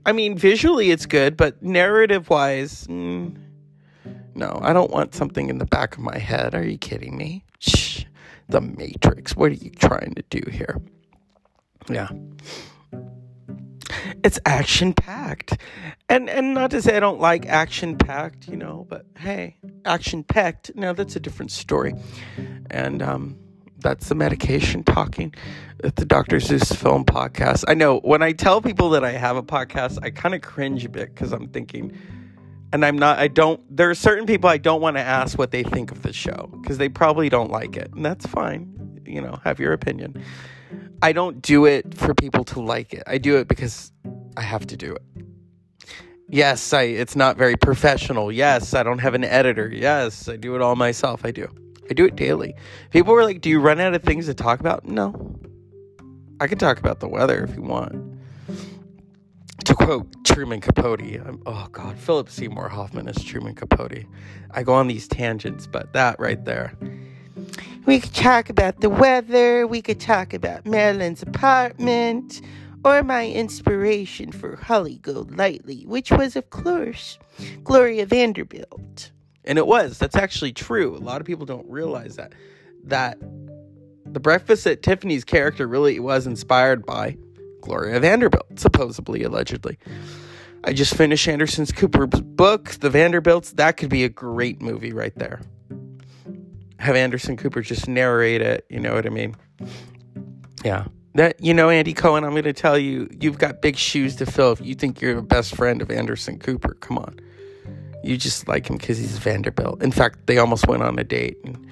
I 0.05 0.13
mean, 0.13 0.37
visually 0.37 0.91
it's 0.91 1.07
good, 1.07 1.37
but 1.37 1.63
narrative 1.63 2.29
wise, 2.29 2.87
mm, 2.87 3.37
no, 4.35 4.59
I 4.63 4.73
don't 4.73 4.91
want 4.91 5.15
something 5.15 5.49
in 5.49 5.59
the 5.59 5.67
back 5.67 5.97
of 5.97 6.03
my 6.03 6.19
head. 6.19 6.55
Are 6.55 6.67
you 6.67 6.79
kidding 6.79 7.17
me? 7.17 7.45
Shh. 7.59 8.05
The 8.49 8.61
Matrix. 8.61 9.37
What 9.37 9.53
are 9.53 9.55
you 9.55 9.71
trying 9.71 10.15
to 10.15 10.23
do 10.29 10.43
here? 10.51 10.81
Yeah 11.89 12.09
it's 14.25 14.39
action 14.47 14.93
packed 14.93 15.57
and 16.09 16.29
and 16.29 16.55
not 16.55 16.71
to 16.71 16.83
say 16.83 16.97
i 16.97 17.01
don't 17.01 17.21
like 17.21 17.47
action 17.47 17.97
packed 17.97 18.49
you 18.49 18.57
know 18.57 18.87
but 18.89 19.07
hey 19.19 19.57
action 19.85 20.23
packed 20.23 20.71
now 20.75 20.93
that's 20.93 21.17
a 21.17 21.21
different 21.21 21.51
story. 21.51 21.95
And 22.71 23.03
um 23.03 23.37
that's 23.79 24.11
the 24.11 24.15
medication 24.15 24.85
talking 24.85 25.35
at 25.83 25.97
the 25.97 26.05
dr 26.05 26.39
zeus 26.41 26.71
film 26.73 27.05
podcast. 27.05 27.65
I 27.67 27.75
know 27.75 28.01
when 28.01 28.23
i 28.23 28.33
tell 28.33 28.61
people 28.61 28.91
that 28.91 29.05
i 29.05 29.13
have 29.13 29.37
a 29.37 29.43
podcast 29.43 29.99
i 30.03 30.11
kind 30.11 30.35
of 30.35 30.43
cringe 30.43 30.85
a 30.85 30.89
bit 30.89 31.15
because 31.15 31.33
i'm 31.33 31.49
thinking 31.49 31.97
and 32.73 32.85
i'm 32.85 32.99
not 32.99 33.19
i 33.19 33.29
don't 33.29 33.61
there 33.75 33.91
are 33.91 33.95
certain 33.95 34.27
people 34.27 34.49
i 34.49 34.59
don't 34.59 34.81
want 34.81 34.97
to 34.97 35.03
ask 35.03 35.39
what 35.39 35.51
they 35.51 35.63
think 35.63 35.91
of 35.91 36.03
the 36.03 36.13
show 36.13 36.51
because 36.61 36.79
they 36.79 36.89
probably 36.89 37.29
don't 37.29 37.51
like 37.51 37.77
it 37.77 37.93
and 37.95 38.05
that's 38.05 38.27
fine 38.27 39.01
you 39.07 39.21
know 39.21 39.39
have 39.45 39.59
your 39.59 39.73
opinion 39.73 40.23
I 41.03 41.13
don't 41.13 41.41
do 41.43 41.67
it 41.67 41.95
for 41.95 42.15
people 42.15 42.45
to 42.45 42.61
like 42.61 42.93
it. 42.93 43.03
I 43.07 43.19
do 43.19 43.37
it 43.37 43.49
because 43.49 43.93
I 44.37 44.43
have 44.43 44.67
to 44.67 44.77
do 44.77 44.95
it. 44.95 45.03
Yes, 46.29 46.73
I 46.73 46.83
it's 46.83 47.17
not 47.17 47.37
very 47.37 47.57
professional. 47.57 48.31
Yes, 48.31 48.75
I 48.75 48.83
don't 48.83 48.99
have 48.99 49.15
an 49.15 49.25
editor. 49.25 49.69
Yes, 49.69 50.29
I 50.29 50.37
do 50.37 50.55
it 50.55 50.63
all 50.63 50.77
myself. 50.77 51.25
I 51.25 51.33
do. 51.33 51.49
I 51.91 51.95
do 51.95 52.05
it 52.05 52.15
daily. 52.15 52.55
People 52.91 53.15
were 53.15 53.25
like, 53.25 53.41
"Do 53.41 53.51
you 53.51 53.61
run 53.61 53.81
out 53.81 53.95
of 53.95 54.03
things 54.03 54.27
to 54.27 54.35
talk 54.35 54.61
about?" 54.61 54.87
No. 54.87 55.41
I 56.41 56.47
can 56.47 56.57
talk 56.57 56.79
about 56.79 57.01
the 57.01 57.09
weather 57.09 57.43
if 57.43 57.55
you 57.57 57.63
want. 57.63 58.19
To 59.65 59.75
quote 59.75 60.07
Truman 60.25 60.61
Capote, 60.61 61.21
I'm, 61.27 61.43
oh 61.45 61.67
God, 61.71 61.99
Philip 61.99 62.31
Seymour 62.31 62.69
Hoffman 62.69 63.09
is 63.09 63.23
Truman 63.23 63.55
Capote. 63.55 64.07
I 64.53 64.63
go 64.63 64.73
on 64.73 64.87
these 64.87 65.07
tangents, 65.07 65.67
but 65.67 65.93
that 65.93 66.19
right 66.19 66.43
there. 66.45 66.73
We 67.87 68.01
could 68.01 68.15
talk 68.15 68.51
about 68.51 68.81
the 68.81 68.91
weather. 68.91 69.67
We 69.67 69.83
could 69.83 70.01
talk 70.01 70.35
about 70.35 70.67
Marilyn's 70.67 71.23
apartment. 71.23 72.41
or 72.85 73.03
my 73.03 73.29
inspiration 73.29 74.33
for 74.33 74.57
Holly 74.57 74.99
Golightly, 75.03 75.85
which 75.87 76.11
was, 76.11 76.37
of 76.37 76.51
course, 76.51 77.19
Gloria 77.63 78.07
Vanderbilt. 78.07 79.11
And 79.45 79.59
it 79.59 79.67
was. 79.67 79.99
That's 79.99 80.17
actually 80.17 80.53
true. 80.53 80.97
A 80.97 80.99
lot 80.99 81.21
of 81.21 81.27
people 81.27 81.47
don't 81.47 81.69
realize 81.69 82.17
that. 82.17 82.33
That 82.85 83.19
the 84.07 84.21
Breakfast 84.21 84.67
at 84.67 84.83
Tiffany's 84.83 85.25
character 85.25 85.67
really 85.67 86.01
was 86.01 86.27
inspired 86.27 86.87
by 86.87 87.17
Gloria 87.61 88.01
Vanderbilt, 88.01 88.59
supposedly, 88.59 89.23
allegedly. 89.23 89.79
I 90.65 90.73
just 90.73 90.95
finished 90.95 91.29
Anderson 91.29 91.67
Cooper's 91.67 92.21
book, 92.21 92.71
The 92.81 92.91
Vanderbilts. 92.91 93.53
That 93.53 93.77
could 93.77 93.91
be 93.91 94.05
a 94.05 94.09
great 94.09 94.61
movie 94.61 94.93
right 94.93 95.15
there. 95.17 95.41
Have 96.81 96.97
Anderson 96.97 97.37
Cooper 97.37 97.61
just 97.61 97.89
narrate 97.89 98.41
it, 98.41 98.65
you 98.71 98.81
know 98.81 98.95
what 98.95 99.05
I 99.05 99.11
mean? 99.11 99.37
Yeah. 100.65 100.87
That 101.15 101.43
you 101.45 101.53
know, 101.53 101.69
Andy 101.69 101.93
Cohen, 101.93 102.25
I'm 102.25 102.35
gonna 102.35 102.55
tell 102.55 102.79
you, 102.79 103.09
you've 103.21 103.39
got 103.39 103.61
big 103.61 103.77
shoes 103.77 104.17
to 104.17 104.27
fill 104.27 104.53
if 104.53 104.61
you 104.61 104.75
think 104.75 105.01
you're 105.01 105.15
the 105.15 105.23
best 105.23 105.55
friend 105.55 105.83
of 105.83 105.91
Anderson 105.91 106.39
Cooper. 106.39 106.75
Come 106.81 106.99
on. 106.99 107.21
You 108.03 108.17
just 108.17 108.49
like 108.49 108.71
him 108.71 108.79
because 108.79 108.97
he's 108.97 109.19
Vanderbilt. 109.19 109.83
In 109.83 109.93
fact, 109.93 110.27
they 110.27 110.39
almost 110.39 110.67
went 110.69 110.83
on 110.83 110.99
a 110.99 111.05
date 111.05 111.37
and 111.45 111.67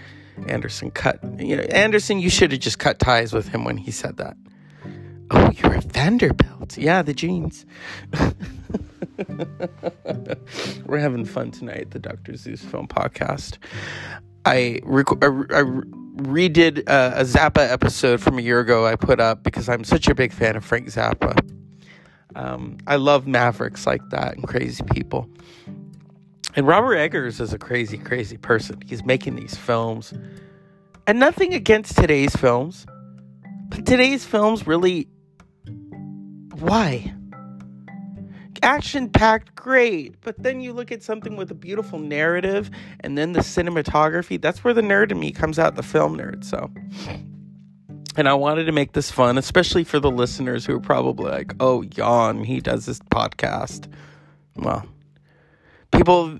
Anderson 0.46 0.90
cut 0.90 1.20
you 1.38 1.56
know, 1.56 1.62
Anderson, 1.62 2.18
you 2.18 2.28
should 2.28 2.52
have 2.52 2.60
just 2.60 2.78
cut 2.78 2.98
ties 2.98 3.32
with 3.32 3.48
him 3.48 3.64
when 3.64 3.78
he 3.78 3.90
said 3.90 4.18
that. 4.18 4.36
Oh, 5.30 5.50
you're 5.56 5.74
a 5.74 5.80
Vanderbilt. 5.80 6.76
Yeah, 6.76 7.02
the 7.02 7.14
jeans. 7.14 7.64
We're 10.86 10.98
having 10.98 11.24
fun 11.24 11.50
tonight 11.50 11.90
the 11.90 11.98
Dr. 11.98 12.36
Zeus 12.36 12.62
Film 12.62 12.86
Podcast. 12.86 13.58
I, 14.48 14.80
rec- 14.82 15.22
I, 15.22 15.26
I 15.26 15.62
redid 16.22 16.78
uh, 16.88 17.12
a 17.14 17.22
Zappa 17.22 17.70
episode 17.70 18.20
from 18.20 18.38
a 18.38 18.42
year 18.42 18.60
ago 18.60 18.86
I 18.86 18.96
put 18.96 19.20
up 19.20 19.42
because 19.42 19.68
I'm 19.68 19.84
such 19.84 20.08
a 20.08 20.14
big 20.14 20.32
fan 20.32 20.56
of 20.56 20.64
Frank 20.64 20.88
Zappa. 20.88 21.38
Um, 22.34 22.78
I 22.86 22.96
love 22.96 23.26
Mavericks 23.26 23.86
like 23.86 24.00
that 24.10 24.36
and 24.36 24.46
crazy 24.46 24.82
people. 24.92 25.28
And 26.56 26.66
Robert 26.66 26.96
Eggers 26.96 27.40
is 27.40 27.52
a 27.52 27.58
crazy, 27.58 27.98
crazy 27.98 28.36
person. 28.36 28.80
He's 28.86 29.04
making 29.04 29.36
these 29.36 29.54
films. 29.56 30.12
And 31.06 31.20
nothing 31.20 31.54
against 31.54 31.96
today's 31.96 32.34
films, 32.34 32.86
but 33.68 33.86
today's 33.86 34.24
films 34.24 34.66
really. 34.66 35.08
Why? 36.58 37.14
Action 38.62 39.08
packed, 39.08 39.54
great. 39.54 40.20
But 40.20 40.42
then 40.42 40.60
you 40.60 40.72
look 40.72 40.92
at 40.92 41.02
something 41.02 41.36
with 41.36 41.50
a 41.50 41.54
beautiful 41.54 41.98
narrative 41.98 42.70
and 43.00 43.16
then 43.16 43.32
the 43.32 43.40
cinematography. 43.40 44.40
That's 44.40 44.62
where 44.64 44.74
the 44.74 44.82
nerd 44.82 45.10
in 45.10 45.18
me 45.18 45.32
comes 45.32 45.58
out, 45.58 45.76
the 45.76 45.82
film 45.82 46.16
nerd. 46.16 46.44
So. 46.44 46.70
And 48.16 48.28
I 48.28 48.34
wanted 48.34 48.64
to 48.64 48.72
make 48.72 48.92
this 48.92 49.10
fun, 49.10 49.38
especially 49.38 49.84
for 49.84 50.00
the 50.00 50.10
listeners 50.10 50.66
who 50.66 50.74
are 50.74 50.80
probably 50.80 51.30
like, 51.30 51.54
oh, 51.60 51.82
yawn, 51.94 52.42
he 52.42 52.60
does 52.60 52.84
this 52.84 52.98
podcast. 52.98 53.88
Well, 54.56 54.84
people, 55.92 56.36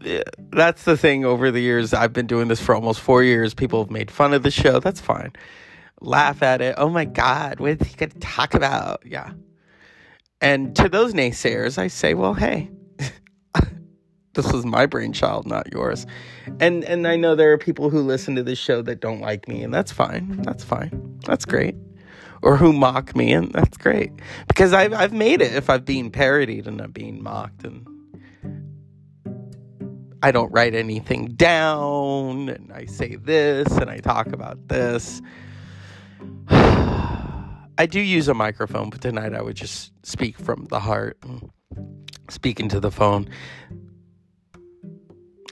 that's 0.50 0.82
the 0.82 0.96
thing 0.96 1.24
over 1.24 1.52
the 1.52 1.60
years. 1.60 1.94
I've 1.94 2.12
been 2.12 2.26
doing 2.26 2.48
this 2.48 2.60
for 2.60 2.74
almost 2.74 3.00
four 3.00 3.22
years. 3.22 3.54
People 3.54 3.84
have 3.84 3.92
made 3.92 4.10
fun 4.10 4.34
of 4.34 4.42
the 4.42 4.50
show. 4.50 4.80
That's 4.80 5.00
fine. 5.00 5.32
Laugh 6.00 6.42
at 6.42 6.60
it. 6.60 6.74
Oh 6.78 6.88
my 6.88 7.04
God, 7.04 7.60
what 7.60 7.80
is 7.80 7.88
he 7.88 7.94
going 7.94 8.10
to 8.10 8.18
talk 8.18 8.54
about? 8.54 9.02
Yeah. 9.06 9.32
And 10.40 10.74
to 10.76 10.88
those 10.88 11.14
naysayers, 11.14 11.78
I 11.78 11.88
say, 11.88 12.14
well, 12.14 12.34
hey, 12.34 12.70
this 14.34 14.52
was 14.52 14.64
my 14.64 14.86
brainchild, 14.86 15.46
not 15.46 15.72
yours. 15.72 16.06
And 16.60 16.84
and 16.84 17.06
I 17.06 17.16
know 17.16 17.34
there 17.34 17.52
are 17.52 17.58
people 17.58 17.90
who 17.90 18.00
listen 18.00 18.36
to 18.36 18.42
this 18.42 18.58
show 18.58 18.82
that 18.82 19.00
don't 19.00 19.20
like 19.20 19.48
me, 19.48 19.62
and 19.62 19.74
that's 19.74 19.90
fine. 19.90 20.42
That's 20.42 20.62
fine. 20.62 21.18
That's 21.26 21.44
great. 21.44 21.74
Or 22.42 22.56
who 22.56 22.72
mock 22.72 23.16
me, 23.16 23.32
and 23.32 23.50
that's 23.52 23.76
great 23.76 24.12
because 24.46 24.72
I've 24.72 24.92
I've 24.92 25.12
made 25.12 25.42
it. 25.42 25.54
If 25.54 25.68
I've 25.68 25.84
been 25.84 26.10
parodied 26.10 26.68
and 26.68 26.80
I'm 26.80 26.92
being 26.92 27.20
mocked, 27.20 27.64
and 27.64 27.86
I 30.22 30.30
don't 30.30 30.52
write 30.52 30.74
anything 30.74 31.26
down, 31.34 32.48
and 32.48 32.72
I 32.72 32.86
say 32.86 33.16
this, 33.16 33.68
and 33.76 33.90
I 33.90 33.98
talk 33.98 34.28
about 34.28 34.68
this. 34.68 35.20
I 37.78 37.86
do 37.86 38.00
use 38.00 38.26
a 38.26 38.34
microphone, 38.34 38.90
but 38.90 39.00
tonight 39.00 39.34
I 39.34 39.40
would 39.40 39.54
just 39.54 39.92
speak 40.04 40.36
from 40.36 40.64
the 40.64 40.80
heart, 40.80 41.16
speaking 42.28 42.68
to 42.70 42.80
the 42.80 42.90
phone. 42.90 43.28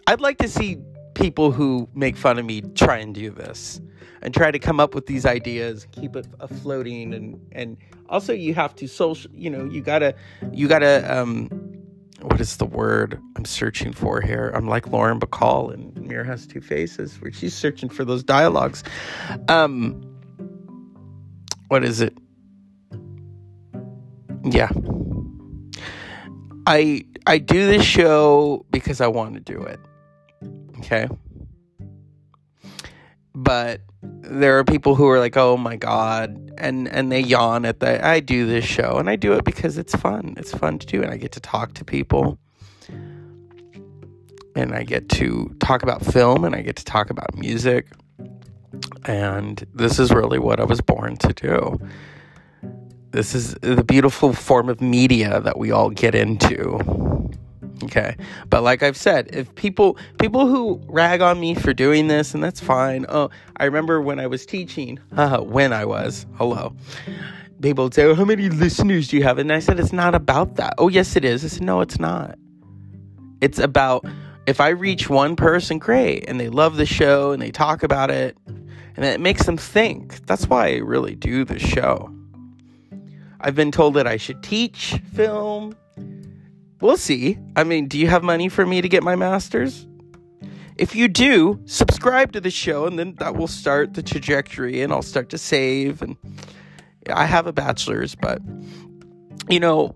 I'd 0.08 0.20
like 0.20 0.38
to 0.38 0.48
see 0.48 0.76
people 1.14 1.52
who 1.52 1.88
make 1.94 2.16
fun 2.16 2.38
of 2.40 2.44
me 2.44 2.62
try 2.62 2.98
and 2.98 3.14
do 3.14 3.30
this 3.30 3.80
and 4.22 4.34
try 4.34 4.50
to 4.50 4.58
come 4.58 4.80
up 4.80 4.92
with 4.92 5.06
these 5.06 5.24
ideas, 5.24 5.86
keep 5.92 6.16
it 6.16 6.26
floating, 6.62 7.14
and 7.14 7.40
and 7.52 7.76
also 8.08 8.32
you 8.32 8.54
have 8.54 8.74
to 8.74 8.88
social. 8.88 9.30
You 9.32 9.50
know, 9.50 9.64
you 9.64 9.80
gotta 9.80 10.12
you 10.52 10.66
gotta 10.66 11.04
um, 11.16 11.48
what 12.22 12.40
is 12.40 12.56
the 12.56 12.66
word 12.66 13.20
I'm 13.36 13.44
searching 13.44 13.92
for 13.92 14.20
here? 14.20 14.50
I'm 14.52 14.66
like 14.66 14.88
Lauren 14.88 15.20
Bacall 15.20 15.72
in 15.72 16.08
Mirror 16.08 16.24
Has 16.24 16.44
Two 16.48 16.60
Faces, 16.60 17.20
where 17.20 17.32
she's 17.32 17.54
searching 17.54 17.88
for 17.88 18.04
those 18.04 18.24
dialogues. 18.24 18.82
Um, 19.48 20.15
what 21.68 21.84
is 21.84 22.00
it? 22.00 22.16
Yeah. 24.44 24.70
I 26.66 27.04
I 27.26 27.38
do 27.38 27.66
this 27.66 27.84
show 27.84 28.64
because 28.70 29.00
I 29.00 29.08
want 29.08 29.34
to 29.34 29.40
do 29.40 29.62
it. 29.62 29.80
Okay? 30.78 31.08
But 33.34 33.80
there 34.00 34.58
are 34.58 34.64
people 34.64 34.94
who 34.94 35.08
are 35.08 35.18
like, 35.18 35.36
"Oh 35.36 35.56
my 35.56 35.76
god," 35.76 36.52
and 36.58 36.88
and 36.88 37.10
they 37.10 37.20
yawn 37.20 37.64
at 37.64 37.80
that. 37.80 38.04
I 38.04 38.20
do 38.20 38.46
this 38.46 38.64
show 38.64 38.96
and 38.98 39.10
I 39.10 39.16
do 39.16 39.32
it 39.34 39.44
because 39.44 39.78
it's 39.78 39.94
fun. 39.94 40.34
It's 40.36 40.52
fun 40.52 40.78
to 40.78 40.86
do 40.86 41.02
and 41.02 41.10
I 41.12 41.16
get 41.16 41.32
to 41.32 41.40
talk 41.40 41.74
to 41.74 41.84
people. 41.84 42.38
And 44.54 44.74
I 44.74 44.84
get 44.84 45.10
to 45.10 45.54
talk 45.60 45.82
about 45.82 46.04
film 46.04 46.44
and 46.44 46.54
I 46.54 46.62
get 46.62 46.76
to 46.76 46.84
talk 46.84 47.10
about 47.10 47.36
music 47.36 47.88
and 49.04 49.66
this 49.74 49.98
is 49.98 50.12
really 50.12 50.38
what 50.38 50.60
I 50.60 50.64
was 50.64 50.80
born 50.80 51.16
to 51.18 51.32
do. 51.32 51.80
This 53.10 53.34
is 53.34 53.54
the 53.62 53.84
beautiful 53.84 54.32
form 54.32 54.68
of 54.68 54.80
media 54.80 55.40
that 55.40 55.58
we 55.58 55.70
all 55.70 55.90
get 55.90 56.14
into. 56.14 56.78
Okay. 57.84 58.16
But 58.48 58.62
like 58.62 58.82
I've 58.82 58.96
said, 58.96 59.28
if 59.32 59.54
people 59.54 59.98
people 60.18 60.46
who 60.46 60.80
rag 60.86 61.20
on 61.20 61.38
me 61.38 61.54
for 61.54 61.72
doing 61.72 62.08
this 62.08 62.34
and 62.34 62.42
that's 62.42 62.60
fine. 62.60 63.06
Oh, 63.08 63.30
I 63.58 63.64
remember 63.64 64.00
when 64.00 64.18
I 64.18 64.26
was 64.26 64.46
teaching, 64.46 64.98
uh, 65.16 65.40
when 65.40 65.72
I 65.72 65.84
was, 65.84 66.26
hello. 66.34 66.74
People 67.62 67.84
would 67.84 67.94
say, 67.94 68.04
oh, 68.04 68.14
"How 68.14 68.24
many 68.24 68.48
listeners 68.50 69.08
do 69.08 69.16
you 69.16 69.22
have?" 69.22 69.38
And 69.38 69.50
I 69.50 69.60
said, 69.60 69.80
"It's 69.80 69.92
not 69.92 70.14
about 70.14 70.56
that." 70.56 70.74
"Oh, 70.78 70.88
yes 70.88 71.16
it 71.16 71.24
is." 71.24 71.44
I 71.44 71.48
said, 71.48 71.62
"No, 71.62 71.80
it's 71.80 71.98
not." 71.98 72.38
It's 73.40 73.58
about 73.58 74.04
if 74.46 74.60
I 74.60 74.68
reach 74.68 75.10
one 75.10 75.36
person, 75.36 75.78
great, 75.78 76.24
and 76.28 76.38
they 76.38 76.48
love 76.48 76.76
the 76.76 76.86
show 76.86 77.32
and 77.32 77.42
they 77.42 77.50
talk 77.50 77.82
about 77.82 78.10
it, 78.10 78.36
and 78.96 79.04
it 79.04 79.20
makes 79.20 79.44
them 79.44 79.56
think. 79.56 80.26
That's 80.26 80.46
why 80.46 80.68
I 80.68 80.76
really 80.76 81.14
do 81.14 81.44
the 81.44 81.58
show. 81.58 82.12
I've 83.40 83.54
been 83.54 83.70
told 83.70 83.94
that 83.94 84.06
I 84.06 84.16
should 84.16 84.42
teach 84.42 85.00
film. 85.14 85.76
We'll 86.80 86.96
see. 86.96 87.38
I 87.54 87.64
mean, 87.64 87.88
do 87.88 87.98
you 87.98 88.08
have 88.08 88.22
money 88.22 88.48
for 88.48 88.64
me 88.64 88.80
to 88.80 88.88
get 88.88 89.02
my 89.02 89.16
master's? 89.16 89.86
If 90.76 90.94
you 90.94 91.08
do, 91.08 91.60
subscribe 91.64 92.32
to 92.32 92.40
the 92.40 92.50
show, 92.50 92.86
and 92.86 92.98
then 92.98 93.14
that 93.18 93.36
will 93.36 93.46
start 93.46 93.94
the 93.94 94.02
trajectory, 94.02 94.82
and 94.82 94.92
I'll 94.92 95.02
start 95.02 95.30
to 95.30 95.38
save. 95.38 96.02
And 96.02 96.16
I 97.10 97.24
have 97.24 97.46
a 97.46 97.52
bachelor's, 97.52 98.14
but 98.14 98.40
you 99.48 99.60
know, 99.60 99.94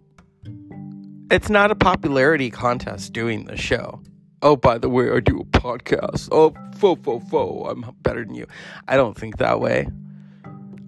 it's 1.31 1.51
not 1.51 1.71
a 1.71 1.75
popularity 1.75 2.51
contest 2.51 3.13
doing 3.13 3.45
the 3.45 3.57
show 3.57 4.01
oh, 4.43 4.57
by 4.57 4.79
the 4.79 4.89
way, 4.89 5.11
I 5.11 5.21
do 5.21 5.41
a 5.41 5.45
podcast. 5.45 6.29
Oh, 6.33 6.55
fo, 6.77 6.97
fo, 6.97 7.21
fo, 7.21 7.67
I'm 7.67 7.95
better 8.03 8.25
than 8.25 8.35
you. 8.35 8.47
I 8.89 8.97
don't 8.97 9.17
think 9.17 9.39
that 9.39 9.61
way. 9.61 9.89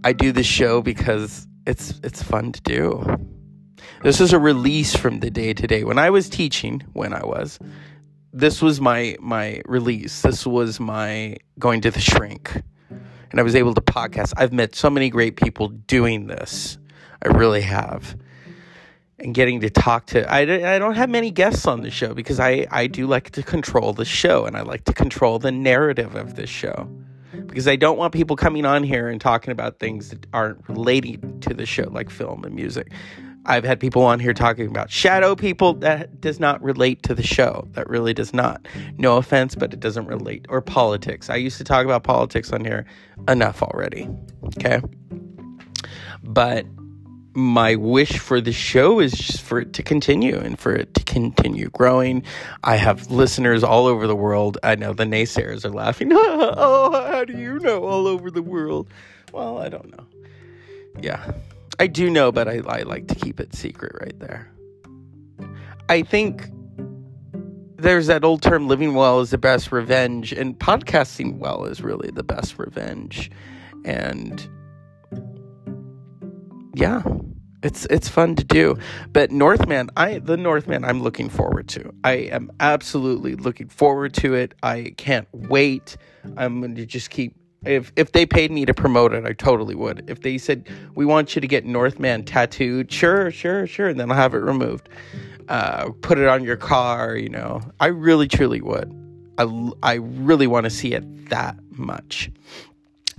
I 0.05 0.13
do 0.13 0.33
this 0.33 0.47
show 0.47 0.83
because 0.83 1.47
it's 1.67 2.01
it's 2.03 2.23
fun 2.23 2.53
to 2.53 2.61
do. 2.63 3.29
This 4.03 4.21
is 4.21 4.33
a 4.33 4.39
release 4.39 4.97
from 4.97 5.21
the 5.21 5.31
day 5.31 5.55
to 5.55 5.67
day. 5.67 5.85
When 5.85 5.99
I 5.99 6.11
was 6.11 6.29
teaching, 6.29 6.83
when 6.93 7.13
I 7.13 7.25
was, 7.25 7.59
this 8.33 8.61
was 8.61 8.81
my 8.81 9.17
my 9.21 9.63
release. 9.67 10.23
This 10.23 10.47
was 10.47 10.81
my 10.81 11.37
going 11.59 11.81
to 11.83 11.91
the 11.91 12.01
shrink. 12.01 12.63
And 13.31 13.41
I 13.41 13.45
was 13.45 13.55
able 13.55 13.73
to 13.75 13.81
podcast. 13.81 14.35
I've 14.37 14.53
met 14.53 14.75
so 14.75 14.91
many 14.91 15.09
great 15.09 15.37
people 15.37 15.69
doing 15.69 16.27
this. 16.27 16.79
I 17.25 17.29
really 17.29 17.63
have 17.63 18.17
and 19.23 19.35
getting 19.35 19.61
to 19.61 19.71
talk 19.71 20.07
to 20.07 20.31
I, 20.31 20.41
I 20.75 20.79
don't 20.79 20.95
have 20.95 21.09
many 21.09 21.31
guests 21.31 21.67
on 21.67 21.83
the 21.83 21.91
show 21.91 22.13
because 22.13 22.41
I, 22.41 22.67
I 22.71 22.87
do 22.89 23.07
like 23.07 23.31
to 23.31 23.43
control 23.43 23.93
the 23.93 24.05
show 24.05 24.45
and 24.45 24.57
I 24.57 24.63
like 24.63 24.85
to 24.85 24.93
control 24.93 25.39
the 25.39 25.53
narrative 25.53 26.17
of 26.17 26.35
this 26.35 26.51
show 26.51 26.91
because 27.47 27.69
I 27.69 27.77
don't 27.77 27.97
want 27.97 28.13
people 28.13 28.37
coming 28.37 28.67
on 28.67 28.83
here 28.83 29.09
and 29.09 29.21
talking 29.21 29.53
about 29.53 29.79
things 29.79 30.11
that 30.11 30.27
aren't 30.33 30.69
related 30.69 31.43
to 31.43 31.55
the 31.55 31.67
show 31.67 31.89
like 31.91 32.11
film 32.11 32.45
and 32.45 32.55
music. 32.55 32.93
I've 33.45 33.65
had 33.65 33.81
people 33.81 34.03
on 34.03 34.21
here 34.21 34.35
talking 34.35 34.67
about 34.67 34.91
shadow 34.91 35.35
people 35.35 35.75
that 35.75 36.21
does 36.21 36.39
not 36.39 36.63
relate 36.63 37.03
to 37.05 37.15
the 37.15 37.25
show. 37.25 37.67
That 37.73 37.89
really 37.89 38.15
does 38.15 38.33
not. 38.33 38.69
No 38.99 39.17
offense, 39.17 39.57
but 39.57 39.73
it 39.73 39.81
doesn't 39.81 40.07
relate. 40.07 40.47
Or 40.49 40.61
politics. 40.61 41.29
I 41.29 41.37
used 41.37 41.59
to 41.59 41.65
talk 41.65 41.85
about 41.85 42.05
politics 42.05 42.53
on 42.53 42.65
here 42.65 42.85
enough 43.29 43.61
already. 43.63 44.09
Okay. 44.45 44.81
But 46.23 46.67
my 47.35 47.77
wish 47.77 48.19
for 48.19 48.41
the 48.41 48.53
show 48.53 49.01
is 49.01 49.13
just 49.13 49.41
for 49.41 49.61
it 49.61 49.73
to 49.75 49.83
continue 49.83 50.39
and 50.39 50.59
for 50.59 50.75
it 50.75 50.93
to 50.95 51.05
continue 51.05 51.71
growing. 51.71 52.23
I 52.63 52.77
have 52.77 53.11
listeners 53.11 53.63
all 53.63 53.87
over 53.87 54.07
the 54.07 54.17
world. 54.17 54.59
I 54.63 54.75
know 54.75 54.93
the 54.93 55.05
naysayers 55.05 55.65
are 55.65 55.71
laughing. 55.71 56.11
oh, 56.15 57.07
how 57.11 57.25
do 57.25 57.39
you 57.39 57.59
know 57.59 57.85
all 57.85 58.07
over 58.07 58.31
the 58.31 58.43
world? 58.43 58.89
Well, 59.33 59.59
I 59.59 59.69
don't 59.69 59.91
know. 59.97 60.07
Yeah, 61.01 61.33
I 61.79 61.87
do 61.87 62.11
know, 62.11 62.33
but 62.33 62.49
I, 62.49 62.61
I 62.67 62.83
like 62.83 63.09
to 63.09 63.15
keep 63.15 63.41
it 63.41 63.55
secret 63.55 63.97
right 63.99 64.19
there. 64.19 64.51
I 65.89 66.03
think 66.03 66.51
there's 67.77 68.07
that 68.09 68.25
old 68.25 68.43
term 68.43 68.69
living 68.69 68.95
well 68.95 69.21
is 69.21 69.31
the 69.31 69.39
best 69.39 69.73
revenge, 69.73 70.33
and 70.33 70.59
podcasting 70.59 71.39
well 71.39 71.65
is 71.65 71.81
really 71.81 72.11
the 72.11 72.23
best 72.23 72.59
revenge. 72.59 73.31
And 73.85 74.47
yeah, 76.75 77.03
it's 77.63 77.87
it's 77.87 78.09
fun 78.09 78.35
to 78.37 78.45
do. 78.45 78.77
But 79.13 79.31
Northman, 79.31 79.91
I 79.97 80.19
the 80.19 80.37
Northman 80.37 80.85
I'm 80.85 81.03
looking 81.03 81.29
forward 81.29 81.69
to. 81.69 81.93
I 82.05 82.13
am 82.13 82.51
absolutely 82.61 83.35
looking 83.35 83.69
forward 83.69 84.15
to 84.15 84.35
it. 84.35 84.55
I 84.63 84.95
can't 84.97 85.29
wait. 85.33 85.97
I'm 86.37 86.61
going 86.61 86.75
to 86.75 86.87
just 86.87 87.11
keep 87.11 87.35
if 87.65 87.93
if 87.97 88.13
they 88.13 88.27
paid 88.27 88.51
me 88.51 88.65
to 88.65 88.75
promote 88.75 89.13
it, 89.13 89.25
I 89.25 89.33
totally 89.33 89.75
would. 89.75 90.09
If 90.09 90.23
they 90.23 90.39
said 90.39 90.69
we 90.95 91.07
want 91.07 91.35
you 91.35 91.41
to 91.41 91.47
get 91.47 91.65
Northman 91.65 92.25
tattooed, 92.25 92.91
sure, 92.91 93.31
sure, 93.31 93.67
sure, 93.67 93.89
and 93.89 94.01
then 94.01 94.11
I'll 94.11 94.17
have 94.17 94.35
it 94.35 94.39
removed. 94.39 94.89
Uh, 95.49 95.91
put 96.01 96.19
it 96.19 96.29
on 96.29 96.45
your 96.45 96.57
car, 96.57 97.17
you 97.17 97.29
know. 97.29 97.61
I 97.81 97.87
really 97.87 98.29
truly 98.29 98.61
would. 98.61 98.93
I 99.39 99.71
I 99.83 99.95
really 99.95 100.47
want 100.47 100.65
to 100.65 100.71
see 100.71 100.95
it 100.95 101.29
that 101.31 101.57
much. 101.71 102.31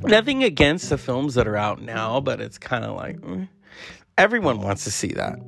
Nothing 0.04 0.44
against 0.44 0.89
the 0.89 0.98
films 0.98 1.36
that 1.36 1.48
are 1.48 1.58
out 1.58 1.82
now, 1.82 2.20
but 2.20 2.42
it's 2.42 2.58
kind 2.58 2.84
of 2.86 2.96
like 2.96 3.20
mm, 3.22 3.48
everyone 4.18 4.62
wants 4.62 4.84
to 4.84 4.92
see 4.92 5.10
that. 5.10 5.39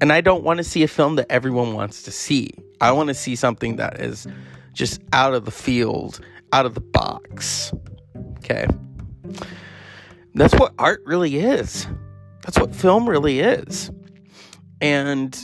And 0.00 0.12
I 0.12 0.20
don't 0.20 0.42
want 0.42 0.58
to 0.58 0.64
see 0.64 0.82
a 0.82 0.88
film 0.88 1.16
that 1.16 1.26
everyone 1.30 1.74
wants 1.74 2.02
to 2.02 2.10
see. 2.10 2.50
I 2.80 2.92
want 2.92 3.08
to 3.08 3.14
see 3.14 3.36
something 3.36 3.76
that 3.76 4.00
is 4.00 4.26
just 4.72 5.00
out 5.12 5.34
of 5.34 5.44
the 5.44 5.50
field, 5.50 6.20
out 6.52 6.66
of 6.66 6.74
the 6.74 6.80
box. 6.80 7.72
Okay. 8.38 8.66
That's 10.34 10.54
what 10.54 10.72
art 10.78 11.02
really 11.04 11.36
is. 11.36 11.86
That's 12.42 12.58
what 12.58 12.74
film 12.74 13.08
really 13.08 13.40
is. 13.40 13.90
And 14.80 15.38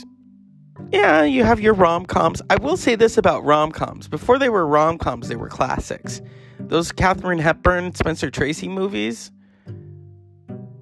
yeah, 0.91 1.23
you 1.23 1.43
have 1.43 1.59
your 1.59 1.73
rom 1.73 2.05
coms. 2.05 2.41
I 2.49 2.55
will 2.55 2.77
say 2.77 2.95
this 2.95 3.17
about 3.17 3.43
rom 3.43 3.71
coms. 3.71 4.07
Before 4.07 4.37
they 4.39 4.49
were 4.49 4.65
rom 4.65 4.97
coms, 4.97 5.29
they 5.29 5.35
were 5.35 5.49
classics. 5.49 6.21
Those 6.69 6.91
Katharine 6.91 7.39
Hepburn, 7.39 7.93
Spencer 7.95 8.29
Tracy 8.29 8.67
movies, 8.69 9.31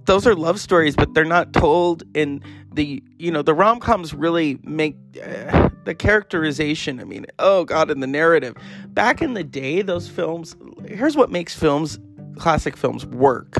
those 0.06 0.28
are 0.28 0.36
love 0.36 0.60
stories, 0.60 0.95
but 0.95 1.13
they're 1.13 1.26
not 1.26 1.54
told 1.54 2.04
in 2.13 2.41
the, 2.73 3.04
you 3.17 3.32
know, 3.32 3.41
the 3.41 3.54
rom 3.54 3.80
coms 3.80 4.13
really 4.13 4.60
make 4.63 4.95
uh, 5.21 5.69
the 5.86 5.95
characterization. 5.95 7.00
I 7.00 7.06
mean, 7.06 7.26
oh 7.39 7.65
God, 7.65 7.89
in 7.89 8.02
the 8.02 8.08
narrative. 8.08 8.56
Back 8.89 9.21
in 9.21 9.34
the 9.34 9.43
day, 9.43 9.82
those 9.82 10.08
films, 10.08 10.56
here's 10.86 11.17
what 11.17 11.32
makes 11.32 11.56
films, 11.56 12.00
classic 12.38 12.78
films, 12.78 13.06
work. 13.06 13.56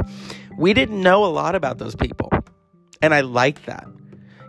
We 0.57 0.73
didn't 0.73 1.01
know 1.01 1.25
a 1.25 1.27
lot 1.27 1.55
about 1.55 1.77
those 1.77 1.95
people. 1.95 2.29
And 3.01 3.13
I 3.13 3.21
like 3.21 3.65
that 3.65 3.87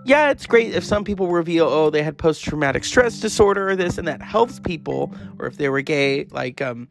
yeah, 0.08 0.30
it's 0.30 0.46
great 0.46 0.74
if 0.74 0.84
some 0.84 1.04
people 1.04 1.28
reveal, 1.28 1.66
oh, 1.66 1.90
they 1.90 2.02
had 2.02 2.16
post 2.16 2.42
traumatic 2.42 2.84
stress 2.84 3.20
disorder 3.20 3.68
or 3.68 3.76
this, 3.76 3.98
and 3.98 4.08
that 4.08 4.22
helps 4.22 4.58
people, 4.58 5.14
or 5.38 5.46
if 5.46 5.58
they 5.58 5.68
were 5.68 5.82
gay, 5.82 6.24
like, 6.30 6.62
um, 6.62 6.88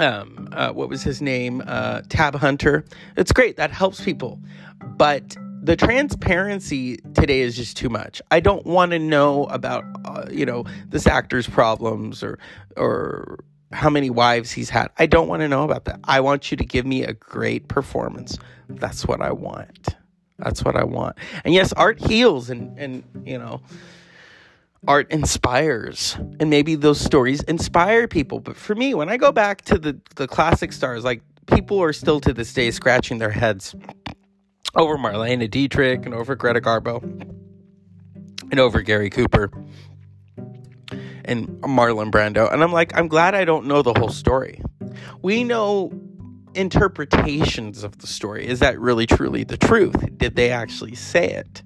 um, 0.00 0.48
uh, 0.52 0.72
what 0.72 0.88
was 0.88 1.02
his 1.02 1.20
name? 1.22 1.62
Uh, 1.66 2.02
Tab 2.08 2.34
Hunter. 2.34 2.84
It's 3.16 3.32
great. 3.32 3.56
That 3.56 3.70
helps 3.70 4.02
people. 4.02 4.40
But 4.82 5.36
the 5.62 5.76
transparency 5.76 6.96
today 7.14 7.40
is 7.40 7.56
just 7.56 7.76
too 7.76 7.88
much. 7.88 8.22
I 8.30 8.40
don't 8.40 8.64
want 8.64 8.92
to 8.92 8.98
know 8.98 9.44
about, 9.46 9.84
uh, 10.04 10.26
you 10.30 10.46
know, 10.46 10.64
this 10.88 11.06
actor's 11.06 11.48
problems 11.48 12.22
or, 12.22 12.38
or, 12.76 13.40
how 13.72 13.88
many 13.88 14.10
wives 14.10 14.50
he's 14.50 14.68
had. 14.68 14.88
I 14.98 15.06
don't 15.06 15.28
want 15.28 15.42
to 15.42 15.48
know 15.48 15.62
about 15.62 15.84
that. 15.84 16.00
I 16.02 16.18
want 16.20 16.50
you 16.50 16.56
to 16.56 16.64
give 16.64 16.84
me 16.84 17.04
a 17.04 17.12
great 17.12 17.68
performance. 17.68 18.36
That's 18.68 19.06
what 19.06 19.20
I 19.20 19.30
want. 19.30 19.94
That's 20.38 20.64
what 20.64 20.74
I 20.74 20.82
want. 20.82 21.16
And 21.44 21.54
yes, 21.54 21.72
art 21.74 22.00
heals 22.00 22.50
and 22.50 22.76
and 22.78 23.04
you 23.24 23.38
know, 23.38 23.60
art 24.86 25.10
inspires. 25.10 26.16
And 26.38 26.50
maybe 26.50 26.74
those 26.74 27.00
stories 27.00 27.42
inspire 27.44 28.08
people. 28.08 28.40
But 28.40 28.56
for 28.56 28.74
me, 28.74 28.94
when 28.94 29.08
I 29.08 29.16
go 29.16 29.32
back 29.32 29.62
to 29.62 29.78
the 29.78 30.00
the 30.16 30.26
classic 30.26 30.72
stars, 30.72 31.04
like 31.04 31.22
people 31.46 31.82
are 31.82 31.92
still 31.92 32.20
to 32.20 32.32
this 32.32 32.52
day 32.52 32.70
scratching 32.70 33.18
their 33.18 33.30
heads 33.30 33.74
over 34.74 34.96
Marlene 34.96 35.48
Dietrich 35.50 36.04
and 36.06 36.14
over 36.14 36.34
Greta 36.36 36.60
Garbo 36.60 37.02
and 38.50 38.60
over 38.60 38.82
Gary 38.82 39.10
Cooper 39.10 39.50
and 41.24 41.48
Marlon 41.62 42.10
Brando. 42.10 42.52
And 42.52 42.62
I'm 42.62 42.72
like, 42.72 42.96
I'm 42.96 43.08
glad 43.08 43.34
I 43.34 43.44
don't 43.44 43.66
know 43.66 43.82
the 43.82 43.94
whole 43.94 44.08
story. 44.08 44.62
We 45.22 45.44
know 45.44 45.92
interpretations 46.54 47.84
of 47.84 47.98
the 47.98 48.06
story. 48.06 48.46
Is 48.46 48.58
that 48.60 48.78
really 48.80 49.06
truly 49.06 49.44
the 49.44 49.56
truth? 49.56 50.16
Did 50.16 50.36
they 50.36 50.50
actually 50.50 50.94
say 50.94 51.28
it? 51.30 51.62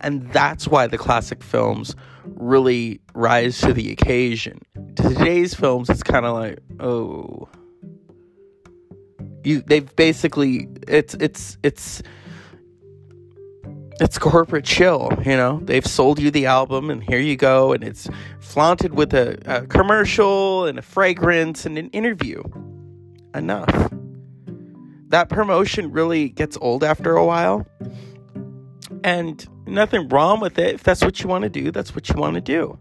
And 0.00 0.30
that's 0.32 0.68
why 0.68 0.86
the 0.86 0.98
classic 0.98 1.42
films 1.42 1.94
really 2.24 3.00
rise 3.14 3.60
to 3.60 3.72
the 3.72 3.92
occasion. 3.92 4.60
Today's 4.96 5.54
films, 5.54 5.90
it's 5.90 6.02
kind 6.02 6.26
of 6.26 6.34
like, 6.34 6.58
oh, 6.80 7.48
you. 9.44 9.62
They've 9.62 9.94
basically 9.96 10.68
it's 10.88 11.14
it's 11.14 11.58
it's 11.62 12.02
it's 14.00 14.18
corporate 14.18 14.64
chill, 14.64 15.10
you 15.24 15.36
know. 15.36 15.60
They've 15.62 15.86
sold 15.86 16.18
you 16.18 16.30
the 16.30 16.46
album, 16.46 16.90
and 16.90 17.02
here 17.02 17.20
you 17.20 17.36
go, 17.36 17.72
and 17.72 17.84
it's 17.84 18.08
flaunted 18.40 18.94
with 18.94 19.14
a, 19.14 19.38
a 19.44 19.66
commercial 19.66 20.66
and 20.66 20.78
a 20.78 20.82
fragrance 20.82 21.66
and 21.66 21.78
an 21.78 21.90
interview 21.90 22.42
enough. 23.34 23.92
That 25.08 25.28
promotion 25.28 25.92
really 25.92 26.28
gets 26.28 26.58
old 26.60 26.82
after 26.82 27.16
a 27.16 27.24
while. 27.24 27.66
And 29.04 29.46
nothing 29.66 30.08
wrong 30.08 30.40
with 30.40 30.58
it. 30.58 30.74
If 30.74 30.82
that's 30.82 31.02
what 31.02 31.20
you 31.20 31.28
want 31.28 31.44
to 31.44 31.50
do, 31.50 31.70
that's 31.70 31.94
what 31.94 32.08
you 32.08 32.16
want 32.16 32.34
to 32.34 32.40
do. 32.40 32.78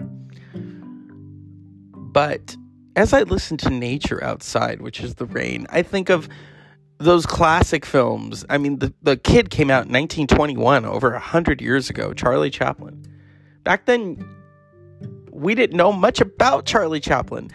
But 1.94 2.56
as 2.96 3.14
I 3.14 3.24
listen 3.24 3.58
to 3.58 3.70
nature 3.70 4.24
outside, 4.24 4.82
which 4.82 5.02
is 5.02 5.16
the 5.16 5.26
rain, 5.26 5.66
I 5.70 5.82
think 5.82 6.10
of 6.10 6.30
those 7.00 7.26
classic 7.26 7.86
films. 7.86 8.46
I 8.50 8.58
mean, 8.58 8.80
the, 8.80 8.94
the 9.02 9.18
kid 9.18 9.50
came 9.50 9.70
out 9.70 9.86
in 9.86 9.92
1921, 9.92 10.86
over 10.86 11.12
100 11.12 11.62
years 11.62 11.90
ago, 11.90 12.14
Charlie 12.14 12.50
Chaplin. 12.50 13.06
Back 13.64 13.86
then, 13.86 14.24
we 15.32 15.56
didn't 15.56 15.76
know 15.76 15.92
much 15.92 16.22
about 16.22 16.66
Charlie 16.66 17.00
Chaplin. 17.00 17.50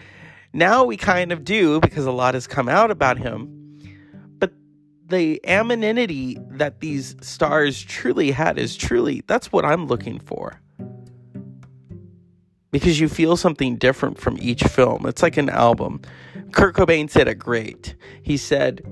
Now 0.53 0.83
we 0.83 0.97
kind 0.97 1.31
of 1.31 1.43
do 1.43 1.79
because 1.79 2.05
a 2.05 2.11
lot 2.11 2.33
has 2.33 2.47
come 2.47 2.67
out 2.67 2.91
about 2.91 3.17
him. 3.17 3.58
The 5.09 5.39
anonymity 5.47 6.37
that 6.51 6.81
these 6.81 7.15
stars 7.21 7.81
truly 7.81 8.31
had 8.31 8.59
is 8.59 8.77
truly, 8.77 9.23
that's 9.27 9.51
what 9.51 9.65
I'm 9.65 9.87
looking 9.87 10.19
for. 10.19 10.61
Because 12.71 12.99
you 12.99 13.09
feel 13.09 13.35
something 13.35 13.77
different 13.77 14.19
from 14.19 14.37
each 14.39 14.63
film. 14.63 15.07
It's 15.07 15.23
like 15.23 15.37
an 15.37 15.49
album. 15.49 16.01
Kurt 16.51 16.75
Cobain 16.75 17.09
said 17.09 17.27
it 17.27 17.39
great. 17.39 17.95
He 18.21 18.37
said, 18.37 18.85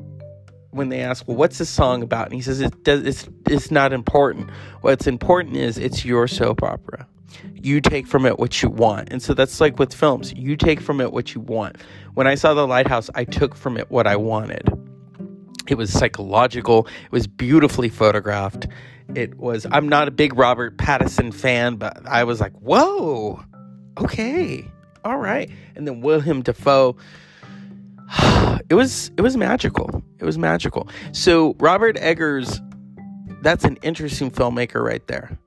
when 0.72 0.90
they 0.90 1.02
ask, 1.02 1.28
well, 1.28 1.38
what's 1.38 1.60
this 1.60 1.70
song 1.70 2.02
about? 2.02 2.26
And 2.26 2.34
he 2.34 2.42
says, 2.42 2.62
it 2.62 2.84
does, 2.84 3.04
it's, 3.04 3.30
it's 3.48 3.70
not 3.70 3.94
important. 3.94 4.50
What's 4.82 5.06
important 5.06 5.56
is 5.56 5.78
it's 5.78 6.04
your 6.04 6.28
soap 6.28 6.64
opera 6.64 7.08
you 7.54 7.82
take 7.82 8.08
from 8.08 8.26
it 8.26 8.40
what 8.40 8.62
you 8.62 8.70
want. 8.70 9.10
And 9.12 9.22
so 9.22 9.34
that's 9.34 9.60
like 9.60 9.80
with 9.80 9.94
films. 9.94 10.34
You 10.34 10.56
take 10.56 10.80
from 10.80 11.02
it 11.02 11.12
what 11.12 11.36
you 11.36 11.42
want. 11.42 11.78
When 12.14 12.28
I 12.28 12.36
saw 12.36 12.54
The 12.54 12.68
Lighthouse, 12.68 13.10
I 13.16 13.26
took 13.26 13.56
from 13.56 13.78
it 13.78 13.90
what 13.92 14.08
I 14.08 14.16
wanted. 14.16 14.68
It 15.72 15.78
was 15.78 15.92
psychological, 15.92 16.88
it 17.06 17.12
was 17.12 17.28
beautifully 17.28 17.90
photographed. 17.90 18.68
It 19.16 19.38
was 19.38 19.66
I'm 19.72 19.88
not 19.88 20.08
a 20.08 20.12
big 20.12 20.38
Robert 20.38 20.78
Pattinson 20.78 21.34
fan, 21.34 21.76
but 21.76 22.06
I 22.06 22.26
was 22.26 22.42
like, 22.42 22.54
"Whoa. 22.54 23.42
Okay. 23.98 24.68
All 25.06 25.18
right." 25.18 25.50
And 25.76 25.88
then 25.88 26.02
William 26.02 26.42
Dafoe 26.42 26.98
it 28.70 28.74
was 28.74 29.12
it 29.18 29.22
was 29.22 29.38
magical. 29.38 30.04
It 30.20 30.26
was 30.26 30.38
magical. 30.38 30.90
So 31.12 31.56
Robert 31.60 31.98
Eggers 31.98 32.62
that's 33.42 33.64
an 33.64 33.78
interesting 33.82 34.32
filmmaker 34.32 34.84
right 34.84 35.06
there 35.08 35.38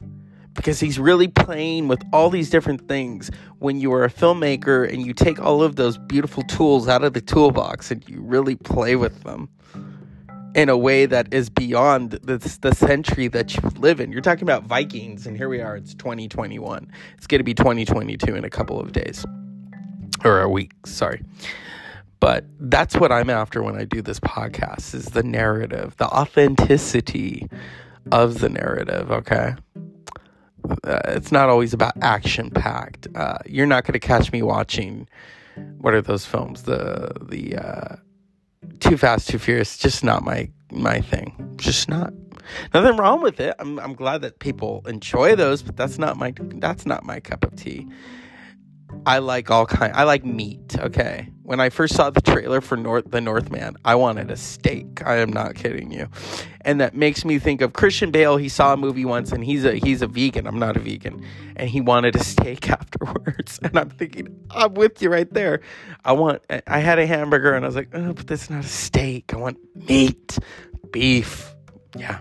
because 0.54 0.80
he's 0.80 0.98
really 0.98 1.28
playing 1.28 1.88
with 1.88 2.02
all 2.12 2.30
these 2.30 2.50
different 2.50 2.86
things 2.88 3.30
when 3.58 3.80
you 3.80 3.92
are 3.92 4.04
a 4.04 4.10
filmmaker 4.10 4.90
and 4.90 5.04
you 5.04 5.12
take 5.12 5.40
all 5.40 5.62
of 5.62 5.76
those 5.76 5.98
beautiful 5.98 6.42
tools 6.44 6.88
out 6.88 7.02
of 7.02 7.14
the 7.14 7.20
toolbox 7.20 7.90
and 7.90 8.08
you 8.08 8.20
really 8.20 8.56
play 8.56 8.96
with 8.96 9.22
them 9.22 9.48
in 10.54 10.68
a 10.68 10.76
way 10.76 11.06
that 11.06 11.32
is 11.32 11.48
beyond 11.48 12.12
the, 12.12 12.38
the 12.60 12.74
century 12.74 13.28
that 13.28 13.54
you 13.54 13.68
live 13.76 14.00
in. 14.00 14.12
You're 14.12 14.20
talking 14.20 14.42
about 14.42 14.64
Vikings, 14.64 15.26
and 15.26 15.36
here 15.36 15.48
we 15.48 15.60
are, 15.60 15.76
it's 15.76 15.94
2021. 15.94 16.90
It's 17.16 17.26
going 17.26 17.38
to 17.38 17.44
be 17.44 17.54
2022 17.54 18.34
in 18.34 18.44
a 18.44 18.50
couple 18.50 18.80
of 18.80 18.92
days 18.92 19.24
or 20.24 20.40
a 20.40 20.48
week, 20.48 20.72
sorry. 20.86 21.22
But 22.18 22.44
that's 22.58 22.96
what 22.96 23.12
I'm 23.12 23.30
after 23.30 23.62
when 23.62 23.76
I 23.76 23.84
do 23.84 24.02
this 24.02 24.20
podcast 24.20 24.94
is 24.94 25.06
the 25.06 25.22
narrative, 25.22 25.96
the 25.96 26.08
authenticity 26.08 27.48
of 28.12 28.40
the 28.40 28.48
narrative, 28.48 29.10
okay? 29.10 29.54
Uh, 30.84 31.00
it's 31.06 31.32
not 31.32 31.48
always 31.48 31.72
about 31.72 31.94
action 32.02 32.50
packed. 32.50 33.08
Uh, 33.14 33.38
you're 33.46 33.66
not 33.66 33.84
going 33.84 33.94
to 33.94 34.06
catch 34.06 34.32
me 34.32 34.42
watching 34.42 35.08
what 35.78 35.94
are 35.94 36.02
those 36.02 36.26
films? 36.26 36.62
The 36.62 37.12
the 37.22 37.56
uh, 37.56 37.96
Too 38.80 38.96
Fast, 38.96 39.28
Too 39.28 39.38
Furious. 39.38 39.78
Just 39.78 40.04
not 40.04 40.24
my 40.24 40.50
my 40.72 41.00
thing. 41.00 41.54
Just 41.56 41.88
not. 41.88 42.12
Nothing 42.74 42.96
wrong 42.96 43.22
with 43.22 43.40
it. 43.40 43.54
I'm 43.58 43.78
I'm 43.78 43.94
glad 43.94 44.22
that 44.22 44.38
people 44.38 44.82
enjoy 44.86 45.36
those, 45.36 45.62
but 45.62 45.76
that's 45.76 45.98
not 45.98 46.16
my 46.16 46.34
that's 46.36 46.86
not 46.86 47.04
my 47.04 47.20
cup 47.20 47.44
of 47.44 47.56
tea. 47.56 47.86
I 49.06 49.18
like 49.18 49.50
all 49.50 49.66
kind. 49.66 49.92
I 49.94 50.04
like 50.04 50.24
meat. 50.24 50.76
Okay. 50.78 51.28
When 51.50 51.58
I 51.58 51.68
first 51.68 51.96
saw 51.96 52.10
the 52.10 52.20
trailer 52.20 52.60
for 52.60 52.76
North 52.76 53.10
the 53.10 53.20
Northman, 53.20 53.76
I 53.84 53.96
wanted 53.96 54.30
a 54.30 54.36
steak. 54.36 55.04
I 55.04 55.16
am 55.16 55.32
not 55.32 55.56
kidding 55.56 55.90
you, 55.90 56.06
and 56.60 56.80
that 56.80 56.94
makes 56.94 57.24
me 57.24 57.40
think 57.40 57.60
of 57.60 57.72
Christian 57.72 58.12
Bale. 58.12 58.36
He 58.36 58.48
saw 58.48 58.74
a 58.74 58.76
movie 58.76 59.04
once, 59.04 59.32
and 59.32 59.42
he's 59.42 59.64
a 59.64 59.74
he's 59.74 60.00
a 60.00 60.06
vegan. 60.06 60.46
I'm 60.46 60.60
not 60.60 60.76
a 60.76 60.78
vegan, 60.78 61.26
and 61.56 61.68
he 61.68 61.80
wanted 61.80 62.14
a 62.14 62.22
steak 62.24 62.70
afterwards. 62.70 63.58
And 63.64 63.76
I'm 63.76 63.90
thinking, 63.90 64.28
I'm 64.48 64.74
with 64.74 65.02
you 65.02 65.10
right 65.10 65.28
there. 65.34 65.60
I 66.04 66.12
want. 66.12 66.40
I 66.68 66.78
had 66.78 67.00
a 67.00 67.06
hamburger, 67.06 67.52
and 67.54 67.64
I 67.64 67.66
was 67.66 67.74
like, 67.74 67.88
oh, 67.94 68.12
but 68.12 68.28
that's 68.28 68.48
not 68.48 68.64
a 68.64 68.68
steak. 68.68 69.34
I 69.34 69.36
want 69.38 69.58
meat, 69.74 70.38
beef. 70.92 71.52
Yeah. 71.96 72.20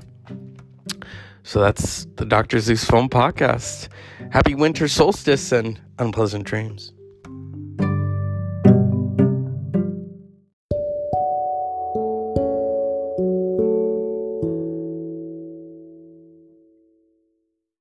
So 1.44 1.60
that's 1.60 2.08
the 2.15 2.26
Dr. 2.26 2.60
Zeus 2.62 2.84
Film 2.84 3.10
Podcast. 3.10 3.89
Happy 4.32 4.56
winter 4.56 4.88
solstice 4.88 5.52
and 5.52 5.80
unpleasant 6.00 6.46
dreams. 6.46 6.94